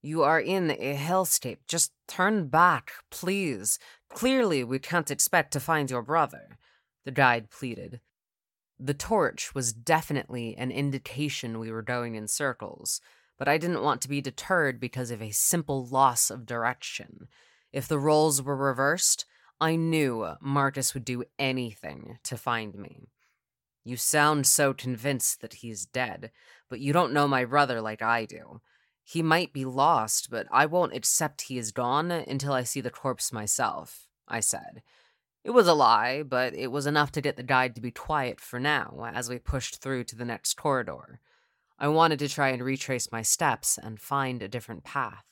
You 0.00 0.22
are 0.22 0.40
in 0.40 0.70
a 0.70 0.96
hellscape. 0.96 1.58
Just 1.68 1.92
turn 2.08 2.48
back, 2.48 2.92
please. 3.10 3.78
Clearly, 4.08 4.64
we 4.64 4.78
can't 4.78 5.10
expect 5.10 5.52
to 5.52 5.60
find 5.60 5.90
your 5.90 6.00
brother, 6.00 6.56
the 7.04 7.10
guide 7.10 7.50
pleaded. 7.50 8.00
The 8.80 8.94
torch 8.94 9.54
was 9.54 9.74
definitely 9.74 10.56
an 10.56 10.70
indication 10.70 11.58
we 11.58 11.70
were 11.70 11.82
going 11.82 12.14
in 12.14 12.28
circles, 12.28 13.02
but 13.38 13.46
I 13.46 13.58
didn't 13.58 13.82
want 13.82 14.00
to 14.00 14.08
be 14.08 14.22
deterred 14.22 14.80
because 14.80 15.10
of 15.10 15.20
a 15.20 15.32
simple 15.32 15.84
loss 15.84 16.30
of 16.30 16.46
direction. 16.46 17.28
If 17.74 17.86
the 17.86 17.98
roles 17.98 18.40
were 18.40 18.56
reversed, 18.56 19.26
I 19.62 19.76
knew 19.76 20.28
Marcus 20.40 20.92
would 20.92 21.04
do 21.04 21.22
anything 21.38 22.18
to 22.24 22.36
find 22.36 22.74
me. 22.74 23.12
You 23.84 23.96
sound 23.96 24.44
so 24.44 24.74
convinced 24.74 25.40
that 25.40 25.54
he's 25.54 25.86
dead, 25.86 26.32
but 26.68 26.80
you 26.80 26.92
don't 26.92 27.12
know 27.12 27.28
my 27.28 27.44
brother 27.44 27.80
like 27.80 28.02
I 28.02 28.24
do. 28.24 28.60
He 29.04 29.22
might 29.22 29.52
be 29.52 29.64
lost, 29.64 30.30
but 30.30 30.48
I 30.50 30.66
won't 30.66 30.96
accept 30.96 31.42
he 31.42 31.58
is 31.58 31.70
gone 31.70 32.10
until 32.10 32.52
I 32.52 32.64
see 32.64 32.80
the 32.80 32.90
corpse 32.90 33.32
myself, 33.32 34.08
I 34.26 34.40
said. 34.40 34.82
It 35.44 35.50
was 35.50 35.68
a 35.68 35.74
lie, 35.74 36.24
but 36.24 36.54
it 36.56 36.72
was 36.72 36.86
enough 36.86 37.12
to 37.12 37.20
get 37.20 37.36
the 37.36 37.44
guide 37.44 37.76
to 37.76 37.80
be 37.80 37.92
quiet 37.92 38.40
for 38.40 38.58
now 38.58 39.08
as 39.14 39.30
we 39.30 39.38
pushed 39.38 39.76
through 39.76 40.02
to 40.04 40.16
the 40.16 40.24
next 40.24 40.54
corridor. 40.54 41.20
I 41.78 41.86
wanted 41.86 42.18
to 42.18 42.28
try 42.28 42.48
and 42.48 42.64
retrace 42.64 43.12
my 43.12 43.22
steps 43.22 43.78
and 43.78 44.00
find 44.00 44.42
a 44.42 44.48
different 44.48 44.82
path. 44.82 45.31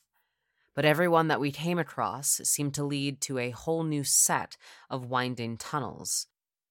But 0.75 0.85
every 0.85 1.09
one 1.09 1.29
that 1.29 1.41
we 1.41 1.51
came 1.51 1.79
across 1.79 2.41
seemed 2.45 2.75
to 2.75 2.85
lead 2.85 3.21
to 3.23 3.39
a 3.39 3.51
whole 3.51 3.83
new 3.83 4.05
set 4.05 4.57
of 4.89 5.07
winding 5.07 5.57
tunnels. 5.57 6.27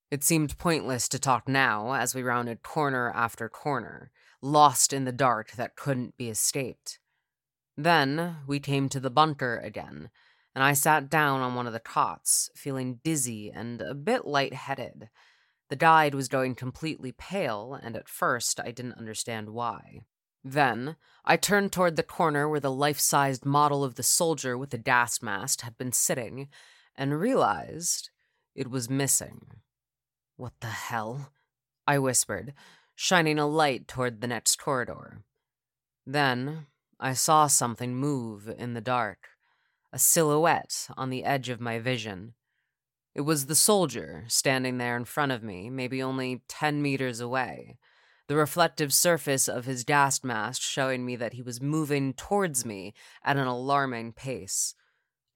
It 0.10 0.24
seemed 0.24 0.58
pointless 0.58 1.08
to 1.10 1.20
talk 1.20 1.48
now 1.48 1.94
as 1.94 2.16
we 2.16 2.24
rounded 2.24 2.64
corner 2.64 3.12
after 3.14 3.50
corner, 3.50 4.12
lost 4.42 4.94
in 4.94 5.06
the 5.06 5.12
dark 5.12 5.52
that 5.52 5.76
couldn't 5.76 6.18
be 6.18 6.30
escaped. 6.30 7.00
Then 7.78 8.38
we 8.48 8.60
came 8.60 8.90
to 8.90 9.00
the 9.00 9.12
bunker 9.12 9.58
again, 9.58 10.10
and 10.56 10.64
I 10.64 10.74
sat 10.74 11.10
down 11.10 11.42
on 11.42 11.56
one 11.56 11.68
of 11.68 11.74
the 11.74 11.80
cots, 11.80 12.50
feeling 12.56 13.00
dizzy 13.04 13.52
and 13.52 13.82
a 13.82 13.94
bit 13.94 14.26
light-headed. 14.26 15.10
The 15.70 15.76
guide 15.76 16.16
was 16.16 16.28
going 16.28 16.56
completely 16.56 17.12
pale, 17.12 17.80
and 17.80 17.96
at 17.96 18.10
first 18.10 18.60
I 18.60 18.72
didn't 18.72 18.98
understand 18.98 19.50
why. 19.50 20.02
Then 20.43 20.95
I 21.25 21.38
turned 21.38 21.71
toward 21.71 21.95
the 21.95 22.04
corner 22.04 22.47
where 22.47 22.60
the 22.60 22.71
life 22.71 22.99
sized 22.99 23.45
model 23.45 23.84
of 23.84 23.95
the 23.95 24.04
soldier 24.04 24.58
with 24.58 24.69
the 24.69 24.78
gas 24.78 25.21
mask 25.21 25.62
had 25.62 25.78
been 25.78 25.91
sitting 25.91 26.47
and 26.95 27.19
realized 27.19 28.10
it 28.56 28.69
was 28.69 28.89
missing. 28.89 29.62
What 30.38 30.54
the 30.62 30.67
hell? 30.67 31.32
I 31.86 31.99
whispered, 31.99 32.54
shining 32.95 33.39
a 33.39 33.47
light 33.47 33.88
toward 33.88 34.21
the 34.21 34.28
next 34.28 34.58
corridor. 34.58 35.23
Then 36.06 36.67
I 36.99 37.13
saw 37.13 37.47
something 37.47 37.95
move 37.95 38.49
in 38.58 38.73
the 38.73 38.82
dark, 38.82 39.30
a 39.91 39.99
silhouette 39.99 40.88
on 40.97 41.10
the 41.10 41.23
edge 41.23 41.49
of 41.49 41.62
my 41.62 41.80
vision. 41.80 42.34
It 43.15 43.21
was 43.21 43.45
the 43.45 43.56
soldier 43.56 44.23
standing 44.28 44.78
there 44.78 44.95
in 44.95 45.06
front 45.06 45.32
of 45.32 45.43
me, 45.43 45.69
maybe 45.69 46.02
only 46.02 46.41
10 46.47 46.82
meters 46.82 47.19
away, 47.19 47.78
the 48.30 48.36
reflective 48.36 48.94
surface 48.94 49.50
of 49.50 49.65
his 49.65 49.84
gas 49.84 50.24
mask 50.24 50.62
showing 50.62 51.04
me 51.04 51.15
that 51.15 51.34
he 51.34 51.42
was 51.42 51.63
moving 51.63 52.13
towards 52.13 52.63
me 52.63 52.94
at 53.24 53.38
an 53.38 53.48
alarming 53.48 54.13
pace. 54.13 54.76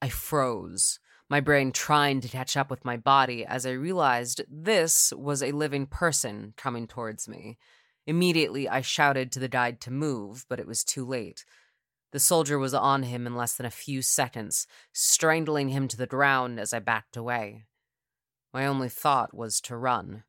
I 0.00 0.08
froze, 0.08 1.00
my 1.28 1.40
brain 1.40 1.72
trying 1.72 2.20
to 2.20 2.28
catch 2.28 2.56
up 2.56 2.70
with 2.70 2.84
my 2.84 2.96
body 2.96 3.44
as 3.44 3.66
I 3.66 3.72
realized 3.72 4.42
this 4.48 5.12
was 5.12 5.42
a 5.42 5.50
living 5.50 5.86
person 5.86 6.54
coming 6.56 6.86
towards 6.86 7.26
me. 7.26 7.58
Immediately, 8.06 8.68
I 8.68 8.80
shouted 8.80 9.32
to 9.32 9.40
the 9.40 9.48
guide 9.48 9.80
to 9.80 9.90
move, 9.90 10.46
but 10.48 10.60
it 10.60 10.66
was 10.68 10.84
too 10.84 11.04
late. 11.04 11.44
The 12.12 12.20
soldier 12.20 12.60
was 12.60 12.74
on 12.74 13.02
him 13.02 13.26
in 13.26 13.34
less 13.34 13.54
than 13.54 13.66
a 13.66 13.70
few 13.70 14.02
seconds, 14.02 14.68
strangling 14.92 15.70
him 15.70 15.88
to 15.88 15.96
the 15.96 16.06
ground 16.06 16.60
as 16.60 16.72
I 16.72 16.78
backed 16.78 17.16
away. 17.16 17.64
My 18.52 18.66
only 18.66 18.88
thought 18.88 19.34
was 19.34 19.60
to 19.62 19.76
run. 19.76 20.22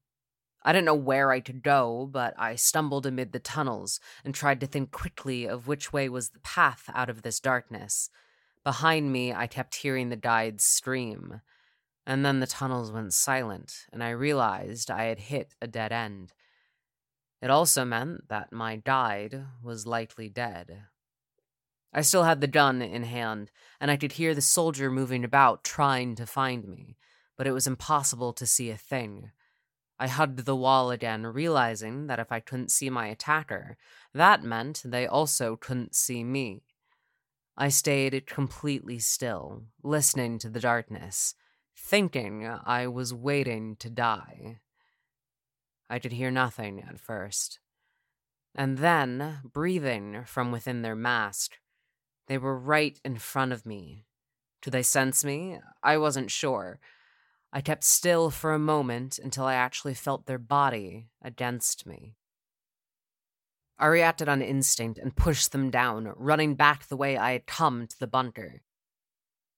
I 0.66 0.74
didn't 0.74 0.86
know 0.86 0.96
where 0.96 1.32
I 1.32 1.40
could 1.40 1.62
go, 1.62 2.10
but 2.12 2.34
I 2.38 2.56
stumbled 2.56 3.06
amid 3.06 3.32
the 3.32 3.40
tunnels 3.40 4.00
and 4.24 4.34
tried 4.34 4.60
to 4.62 4.68
think 4.68 4.92
quickly 4.92 5.48
of 5.48 5.68
which 5.68 5.94
way 5.94 6.10
was 6.10 6.30
the 6.30 6.40
path 6.40 6.90
out 6.94 7.10
of 7.10 7.22
this 7.22 7.40
darkness. 7.40 8.10
Behind 8.64 9.12
me, 9.12 9.32
I 9.32 9.46
kept 9.46 9.76
hearing 9.76 10.10
the 10.10 10.16
guides 10.16 10.64
scream. 10.64 11.42
And 12.08 12.26
then 12.26 12.40
the 12.40 12.48
tunnels 12.48 12.92
went 12.92 13.14
silent, 13.14 13.86
and 13.94 14.04
I 14.04 14.10
realized 14.10 14.90
I 14.90 15.06
had 15.06 15.20
hit 15.20 15.54
a 15.62 15.68
dead 15.68 15.92
end. 15.92 16.34
It 17.42 17.52
also 17.52 17.86
meant 17.86 18.28
that 18.30 18.52
my 18.52 18.78
guide 18.78 19.46
was 19.64 19.86
likely 19.86 20.30
dead. 20.30 20.84
I 21.94 22.02
still 22.02 22.24
had 22.24 22.42
the 22.42 22.48
gun 22.48 22.82
in 22.82 23.04
hand, 23.04 23.52
and 23.80 23.92
I 23.92 23.98
could 23.98 24.14
hear 24.14 24.34
the 24.34 24.42
soldier 24.42 24.92
moving 24.92 25.24
about 25.24 25.64
trying 25.64 26.16
to 26.16 26.26
find 26.26 26.68
me 26.68 26.98
but 27.38 27.48
it 27.48 27.52
was 27.52 27.68
impossible 27.68 28.34
to 28.34 28.46
see 28.46 28.70
a 28.70 28.78
thing. 28.78 29.32
I 29.98 30.08
hugged 30.08 30.46
the 30.46 30.56
wall 30.56 30.92
again, 30.92 31.26
realizing 31.26 32.08
that 32.08 32.20
if 32.20 32.32
I 32.32 32.40
couldn't 32.40 32.72
see 32.72 32.90
my 32.90 33.08
attacker, 33.08 33.78
that 34.14 34.44
meant 34.44 34.82
they 34.84 35.08
also 35.08 35.56
couldn't 35.56 35.96
see 35.96 36.24
me. 36.24 36.64
I 37.58 37.70
stayed 37.70 38.28
completely 38.28 39.00
still, 39.00 39.64
listening 39.82 40.40
to 40.40 40.50
the 40.50 40.60
darkness, 40.60 41.36
thinking 41.78 42.46
I 42.46 42.88
was 42.88 43.14
waiting 43.14 43.78
to 43.78 43.90
die. 43.90 44.60
I 45.90 46.00
could 46.00 46.12
hear 46.12 46.32
nothing 46.32 46.84
at 46.88 47.00
first. 47.00 47.60
And 48.54 48.80
then, 48.80 49.40
breathing 49.44 50.24
from 50.26 50.52
within 50.52 50.82
their 50.82 50.96
mask, 50.96 51.60
they 52.28 52.38
were 52.38 52.58
right 52.58 53.00
in 53.06 53.18
front 53.18 53.54
of 53.54 53.66
me. 53.66 54.06
Did 54.62 54.72
they 54.72 54.84
sense 54.84 55.24
me? 55.24 55.60
I 55.84 55.98
wasn't 55.98 56.32
sure, 56.32 56.80
I 57.56 57.62
kept 57.62 57.86
still 57.86 58.32
for 58.32 58.54
a 58.54 58.60
moment 58.60 59.18
until 59.18 59.46
I 59.46 59.54
actually 59.54 59.94
felt 59.94 60.26
their 60.26 60.38
body 60.38 61.08
against 61.22 61.88
me. 61.88 62.18
I 63.80 63.86
reacted 63.86 64.28
on 64.28 64.42
instinct 64.42 65.00
and 65.00 65.16
pushed 65.16 65.54
them 65.54 65.70
down, 65.70 66.12
running 66.18 66.56
back 66.56 66.86
the 66.86 66.98
way 66.98 67.16
I 67.16 67.32
had 67.32 67.46
come 67.46 67.88
to 67.88 67.98
the 67.98 68.08
bunker. 68.08 68.62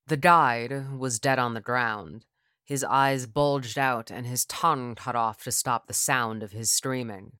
The 0.05 0.15
guide 0.15 0.95
was 0.95 1.19
dead 1.19 1.39
on 1.39 1.55
the 1.55 1.59
ground, 1.59 2.27
his 2.63 2.83
eyes 2.83 3.25
bulged 3.25 3.79
out 3.79 4.11
and 4.11 4.27
his 4.27 4.45
tongue 4.45 4.93
cut 4.93 5.15
off 5.15 5.43
to 5.45 5.51
stop 5.51 5.87
the 5.87 5.93
sound 5.95 6.43
of 6.43 6.51
his 6.51 6.69
screaming. 6.69 7.31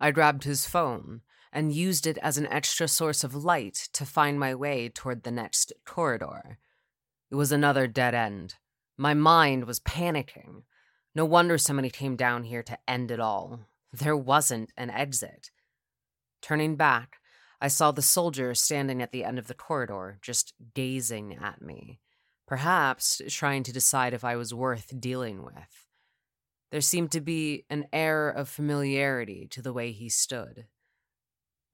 I 0.00 0.10
grabbed 0.10 0.44
his 0.44 0.64
phone 0.64 1.20
and 1.52 1.70
used 1.70 2.06
it 2.06 2.16
as 2.22 2.38
an 2.38 2.46
extra 2.46 2.88
source 2.88 3.22
of 3.22 3.34
light 3.34 3.90
to 3.92 4.06
find 4.06 4.40
my 4.40 4.54
way 4.54 4.88
toward 4.88 5.22
the 5.22 5.30
next 5.30 5.74
corridor. 5.84 6.56
It 7.30 7.34
was 7.34 7.52
another 7.52 7.86
dead 7.86 8.14
end, 8.14 8.54
my 9.00 9.14
mind 9.14 9.64
was 9.64 9.80
panicking. 9.80 10.62
No 11.14 11.24
wonder 11.24 11.56
somebody 11.56 11.88
came 11.88 12.16
down 12.16 12.42
here 12.42 12.62
to 12.62 12.78
end 12.86 13.10
it 13.10 13.18
all. 13.18 13.60
There 13.94 14.16
wasn't 14.16 14.74
an 14.76 14.90
exit. 14.90 15.50
Turning 16.42 16.76
back, 16.76 17.16
I 17.62 17.68
saw 17.68 17.92
the 17.92 18.02
soldier 18.02 18.54
standing 18.54 19.00
at 19.00 19.10
the 19.10 19.24
end 19.24 19.38
of 19.38 19.46
the 19.46 19.54
corridor, 19.54 20.18
just 20.20 20.52
gazing 20.74 21.38
at 21.42 21.62
me, 21.62 21.98
perhaps 22.46 23.22
trying 23.30 23.62
to 23.62 23.72
decide 23.72 24.12
if 24.12 24.22
I 24.22 24.36
was 24.36 24.52
worth 24.52 24.92
dealing 25.00 25.44
with. 25.44 25.86
There 26.70 26.82
seemed 26.82 27.10
to 27.12 27.22
be 27.22 27.64
an 27.70 27.86
air 27.94 28.28
of 28.28 28.50
familiarity 28.50 29.48
to 29.52 29.62
the 29.62 29.72
way 29.72 29.92
he 29.92 30.10
stood. 30.10 30.66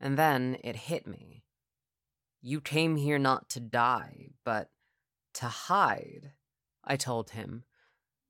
And 0.01 0.17
then 0.17 0.59
it 0.63 0.77
hit 0.77 1.09
me. 1.09 1.43
You 2.41 2.61
came 2.61 2.95
here 2.95 3.19
not 3.19 3.49
to 3.51 3.59
die, 3.59 4.29
but 4.45 4.71
to 5.35 5.47
hide. 5.47 6.31
I 6.87 6.97
told 6.97 7.31
him. 7.31 7.65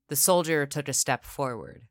The 0.09 0.17
soldier 0.17 0.67
took 0.67 0.89
a 0.89 0.93
step 0.93 1.25
forward. 1.25 1.83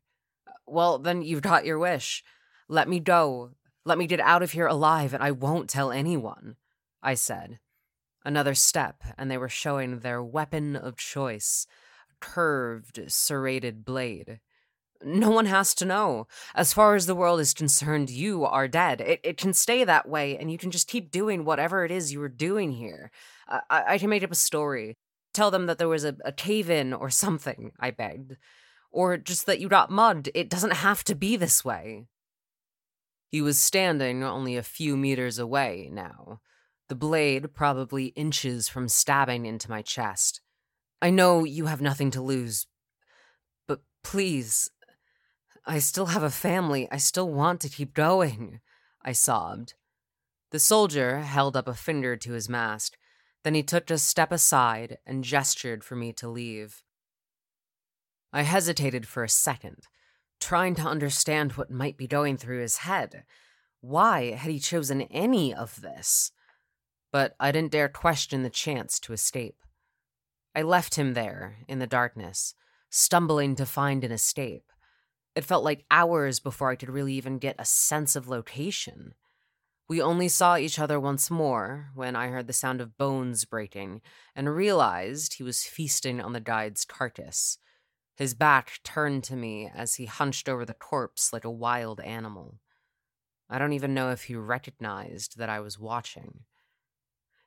Well, 0.66 0.98
then 0.98 1.22
you've 1.22 1.42
got 1.42 1.64
your 1.64 1.78
wish. 1.78 2.24
Let 2.68 2.88
me 2.88 2.98
go. 2.98 3.52
Let 3.84 3.98
me 3.98 4.06
get 4.06 4.20
out 4.20 4.42
of 4.42 4.52
here 4.52 4.66
alive, 4.66 5.14
and 5.14 5.22
I 5.22 5.30
won't 5.30 5.70
tell 5.70 5.92
anyone, 5.92 6.56
I 7.02 7.14
said. 7.14 7.60
Another 8.24 8.54
step, 8.54 9.04
and 9.16 9.30
they 9.30 9.38
were 9.38 9.48
showing 9.48 10.00
their 10.00 10.20
weapon 10.22 10.74
of 10.74 10.96
choice 10.96 11.66
a 12.10 12.14
curved, 12.18 13.00
serrated 13.06 13.84
blade. 13.84 14.40
No 15.04 15.30
one 15.30 15.46
has 15.46 15.74
to 15.76 15.84
know. 15.84 16.26
As 16.54 16.72
far 16.72 16.96
as 16.96 17.06
the 17.06 17.14
world 17.14 17.38
is 17.38 17.54
concerned, 17.54 18.10
you 18.10 18.44
are 18.44 18.66
dead. 18.66 19.00
It, 19.00 19.20
it 19.22 19.36
can 19.36 19.52
stay 19.52 19.84
that 19.84 20.08
way, 20.08 20.36
and 20.36 20.50
you 20.50 20.58
can 20.58 20.72
just 20.72 20.88
keep 20.88 21.12
doing 21.12 21.44
whatever 21.44 21.84
it 21.84 21.92
is 21.92 22.12
you 22.12 22.18
were 22.18 22.28
doing 22.28 22.72
here. 22.72 23.12
I, 23.46 23.84
I 23.88 23.98
can 23.98 24.10
make 24.10 24.24
up 24.24 24.32
a 24.32 24.36
story. 24.36 24.96
Tell 25.36 25.50
them 25.50 25.66
that 25.66 25.76
there 25.76 25.86
was 25.86 26.02
a, 26.02 26.16
a 26.24 26.32
cave 26.32 26.70
in 26.70 26.94
or 26.94 27.10
something, 27.10 27.72
I 27.78 27.90
begged. 27.90 28.38
Or 28.90 29.18
just 29.18 29.44
that 29.44 29.60
you 29.60 29.68
got 29.68 29.90
mugged. 29.90 30.30
It 30.34 30.48
doesn't 30.48 30.72
have 30.72 31.04
to 31.04 31.14
be 31.14 31.36
this 31.36 31.62
way. 31.62 32.06
He 33.28 33.42
was 33.42 33.58
standing 33.58 34.24
only 34.24 34.56
a 34.56 34.62
few 34.62 34.96
meters 34.96 35.38
away 35.38 35.90
now, 35.92 36.40
the 36.88 36.94
blade 36.94 37.54
probably 37.54 38.06
inches 38.16 38.66
from 38.66 38.88
stabbing 38.88 39.44
into 39.44 39.68
my 39.68 39.82
chest. 39.82 40.40
I 41.02 41.10
know 41.10 41.44
you 41.44 41.66
have 41.66 41.82
nothing 41.82 42.10
to 42.12 42.22
lose, 42.22 42.66
but 43.68 43.82
please, 44.02 44.70
I 45.66 45.80
still 45.80 46.06
have 46.06 46.22
a 46.22 46.30
family. 46.30 46.88
I 46.90 46.96
still 46.96 47.30
want 47.30 47.60
to 47.60 47.68
keep 47.68 47.92
going, 47.92 48.60
I 49.04 49.12
sobbed. 49.12 49.74
The 50.50 50.58
soldier 50.58 51.18
held 51.18 51.58
up 51.58 51.68
a 51.68 51.74
finger 51.74 52.16
to 52.16 52.32
his 52.32 52.48
mask, 52.48 52.96
then 53.46 53.54
he 53.54 53.62
took 53.62 53.88
a 53.92 53.96
step 53.96 54.32
aside 54.32 54.98
and 55.06 55.22
gestured 55.22 55.84
for 55.84 55.94
me 55.94 56.12
to 56.12 56.28
leave. 56.28 56.82
I 58.32 58.42
hesitated 58.42 59.06
for 59.06 59.22
a 59.22 59.28
second, 59.28 59.86
trying 60.40 60.74
to 60.74 60.82
understand 60.82 61.52
what 61.52 61.70
might 61.70 61.96
be 61.96 62.08
going 62.08 62.38
through 62.38 62.60
his 62.60 62.78
head. 62.78 63.22
Why 63.80 64.32
had 64.32 64.50
he 64.50 64.58
chosen 64.58 65.02
any 65.02 65.54
of 65.54 65.80
this? 65.80 66.32
But 67.12 67.36
I 67.38 67.52
didn't 67.52 67.70
dare 67.70 67.88
question 67.88 68.42
the 68.42 68.50
chance 68.50 68.98
to 68.98 69.12
escape. 69.12 69.62
I 70.52 70.62
left 70.62 70.96
him 70.96 71.14
there 71.14 71.58
in 71.68 71.78
the 71.78 71.86
darkness, 71.86 72.52
stumbling 72.90 73.54
to 73.54 73.64
find 73.64 74.02
an 74.02 74.10
escape. 74.10 74.64
It 75.36 75.44
felt 75.44 75.62
like 75.62 75.86
hours 75.88 76.40
before 76.40 76.72
I 76.72 76.76
could 76.76 76.90
really 76.90 77.14
even 77.14 77.38
get 77.38 77.54
a 77.60 77.64
sense 77.64 78.16
of 78.16 78.26
location. 78.26 79.14
We 79.88 80.02
only 80.02 80.28
saw 80.28 80.56
each 80.56 80.80
other 80.80 80.98
once 80.98 81.30
more 81.30 81.90
when 81.94 82.16
I 82.16 82.28
heard 82.28 82.48
the 82.48 82.52
sound 82.52 82.80
of 82.80 82.98
bones 82.98 83.44
breaking 83.44 84.02
and 84.34 84.54
realized 84.54 85.34
he 85.34 85.44
was 85.44 85.62
feasting 85.62 86.20
on 86.20 86.32
the 86.32 86.40
guide's 86.40 86.84
carcass. 86.84 87.58
His 88.16 88.34
back 88.34 88.80
turned 88.82 89.22
to 89.24 89.36
me 89.36 89.70
as 89.72 89.94
he 89.94 90.06
hunched 90.06 90.48
over 90.48 90.64
the 90.64 90.74
corpse 90.74 91.32
like 91.32 91.44
a 91.44 91.50
wild 91.50 92.00
animal. 92.00 92.58
I 93.48 93.58
don't 93.58 93.74
even 93.74 93.94
know 93.94 94.10
if 94.10 94.24
he 94.24 94.34
recognized 94.34 95.38
that 95.38 95.48
I 95.48 95.60
was 95.60 95.78
watching. 95.78 96.40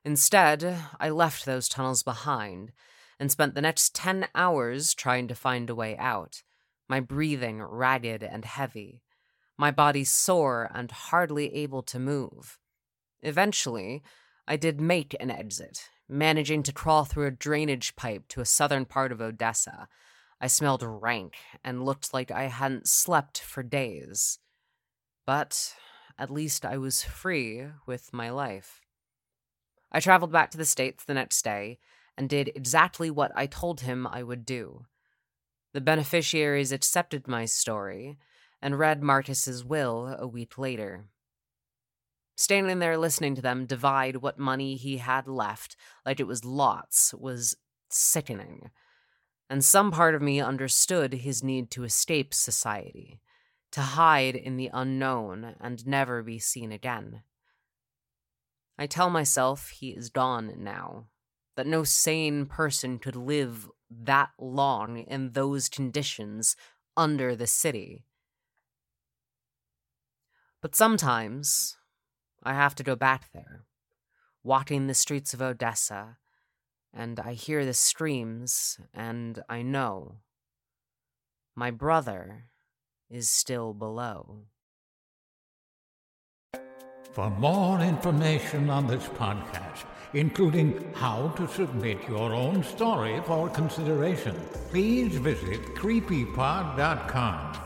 Instead, 0.02 0.78
I 0.98 1.10
left 1.10 1.44
those 1.44 1.68
tunnels 1.68 2.02
behind 2.02 2.72
and 3.18 3.30
spent 3.30 3.54
the 3.54 3.60
next 3.60 3.94
10 3.94 4.28
hours 4.34 4.94
trying 4.94 5.28
to 5.28 5.34
find 5.34 5.68
a 5.68 5.74
way 5.74 5.94
out, 5.98 6.42
my 6.88 7.00
breathing 7.00 7.62
ragged 7.62 8.22
and 8.22 8.46
heavy 8.46 9.02
my 9.60 9.70
body 9.70 10.04
sore 10.04 10.70
and 10.74 10.90
hardly 10.90 11.54
able 11.54 11.82
to 11.82 11.98
move. 11.98 12.58
Eventually, 13.20 14.02
I 14.48 14.56
did 14.56 14.80
make 14.80 15.14
an 15.20 15.30
exit, 15.30 15.90
managing 16.08 16.62
to 16.62 16.72
crawl 16.72 17.04
through 17.04 17.26
a 17.26 17.30
drainage 17.30 17.94
pipe 17.94 18.26
to 18.28 18.40
a 18.40 18.46
southern 18.46 18.86
part 18.86 19.12
of 19.12 19.20
Odessa. 19.20 19.86
I 20.40 20.46
smelled 20.46 20.82
rank 20.82 21.34
and 21.62 21.84
looked 21.84 22.14
like 22.14 22.30
I 22.30 22.44
hadn't 22.44 22.88
slept 22.88 23.38
for 23.38 23.62
days. 23.62 24.38
But 25.26 25.74
at 26.18 26.30
least 26.30 26.64
I 26.64 26.78
was 26.78 27.02
free 27.02 27.66
with 27.84 28.14
my 28.14 28.30
life. 28.30 28.80
I 29.92 30.00
traveled 30.00 30.32
back 30.32 30.50
to 30.52 30.58
the 30.58 30.64
States 30.64 31.04
the 31.04 31.12
next 31.12 31.42
day 31.42 31.78
and 32.16 32.30
did 32.30 32.50
exactly 32.54 33.10
what 33.10 33.30
I 33.36 33.44
told 33.44 33.82
him 33.82 34.06
I 34.06 34.22
would 34.22 34.46
do. 34.46 34.86
The 35.74 35.82
beneficiaries 35.82 36.72
accepted 36.72 37.28
my 37.28 37.44
story 37.44 38.16
and 38.62 38.78
read 38.78 39.02
Marcus's 39.02 39.64
will 39.64 40.16
a 40.18 40.26
week 40.26 40.58
later. 40.58 41.06
Standing 42.36 42.78
there 42.78 42.96
listening 42.96 43.34
to 43.34 43.42
them 43.42 43.66
divide 43.66 44.16
what 44.16 44.38
money 44.38 44.76
he 44.76 44.96
had 44.96 45.26
left, 45.28 45.76
like 46.06 46.20
it 46.20 46.26
was 46.26 46.44
lots, 46.44 47.12
was 47.14 47.56
sickening. 47.90 48.70
And 49.50 49.64
some 49.64 49.90
part 49.90 50.14
of 50.14 50.22
me 50.22 50.40
understood 50.40 51.12
his 51.12 51.42
need 51.42 51.70
to 51.72 51.84
escape 51.84 52.32
society, 52.32 53.20
to 53.72 53.80
hide 53.80 54.36
in 54.36 54.56
the 54.56 54.70
unknown 54.72 55.54
and 55.60 55.86
never 55.86 56.22
be 56.22 56.38
seen 56.38 56.72
again. 56.72 57.22
I 58.78 58.86
tell 58.86 59.10
myself 59.10 59.68
he 59.68 59.90
is 59.90 60.08
gone 60.08 60.54
now, 60.56 61.08
that 61.56 61.66
no 61.66 61.84
sane 61.84 62.46
person 62.46 62.98
could 62.98 63.16
live 63.16 63.68
that 63.90 64.30
long 64.38 64.98
in 64.98 65.32
those 65.32 65.68
conditions 65.68 66.56
under 66.96 67.36
the 67.36 67.46
city. 67.46 68.06
But 70.62 70.76
sometimes 70.76 71.76
I 72.42 72.52
have 72.54 72.74
to 72.76 72.82
go 72.82 72.94
back 72.94 73.32
there, 73.32 73.64
walking 74.42 74.86
the 74.86 74.94
streets 74.94 75.32
of 75.32 75.40
Odessa, 75.40 76.18
and 76.92 77.18
I 77.18 77.32
hear 77.32 77.64
the 77.64 77.74
screams, 77.74 78.78
and 78.92 79.42
I 79.48 79.62
know 79.62 80.16
my 81.54 81.70
brother 81.70 82.44
is 83.08 83.30
still 83.30 83.72
below. 83.72 84.42
For 87.12 87.30
more 87.30 87.80
information 87.80 88.70
on 88.70 88.86
this 88.86 89.06
podcast, 89.08 89.84
including 90.12 90.92
how 90.94 91.28
to 91.36 91.48
submit 91.48 92.06
your 92.08 92.32
own 92.34 92.62
story 92.62 93.20
for 93.26 93.48
consideration, 93.48 94.36
please 94.70 95.16
visit 95.16 95.74
creepypod.com. 95.74 97.58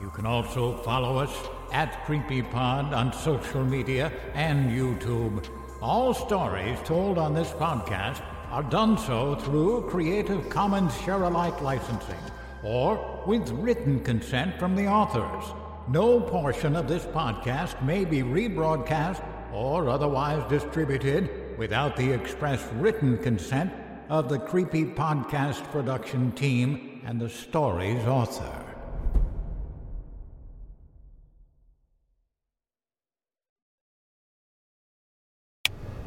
You 0.00 0.10
can 0.10 0.26
also 0.26 0.76
follow 0.82 1.16
us 1.18 1.32
at 1.72 2.04
CreepyPod 2.04 2.92
on 2.92 3.12
social 3.12 3.64
media 3.64 4.12
and 4.34 4.70
YouTube. 4.70 5.48
All 5.82 6.12
stories 6.12 6.78
told 6.84 7.18
on 7.18 7.34
this 7.34 7.50
podcast 7.50 8.22
are 8.50 8.62
done 8.62 8.98
so 8.98 9.34
through 9.36 9.88
Creative 9.88 10.48
Commons 10.48 10.96
Share 11.02 11.22
Alike 11.22 11.60
licensing 11.62 12.18
or 12.62 13.22
with 13.26 13.48
written 13.50 14.00
consent 14.00 14.58
from 14.58 14.76
the 14.76 14.86
authors. 14.86 15.44
No 15.88 16.20
portion 16.20 16.76
of 16.76 16.88
this 16.88 17.04
podcast 17.06 17.82
may 17.82 18.04
be 18.04 18.22
rebroadcast 18.22 19.24
or 19.52 19.88
otherwise 19.88 20.48
distributed 20.50 21.56
without 21.58 21.96
the 21.96 22.12
express 22.12 22.62
written 22.74 23.18
consent 23.18 23.72
of 24.08 24.28
the 24.28 24.38
Creepy 24.38 24.84
Podcast 24.84 25.62
production 25.70 26.32
team 26.32 27.02
and 27.06 27.20
the 27.20 27.28
story's 27.28 28.04
author. 28.06 28.69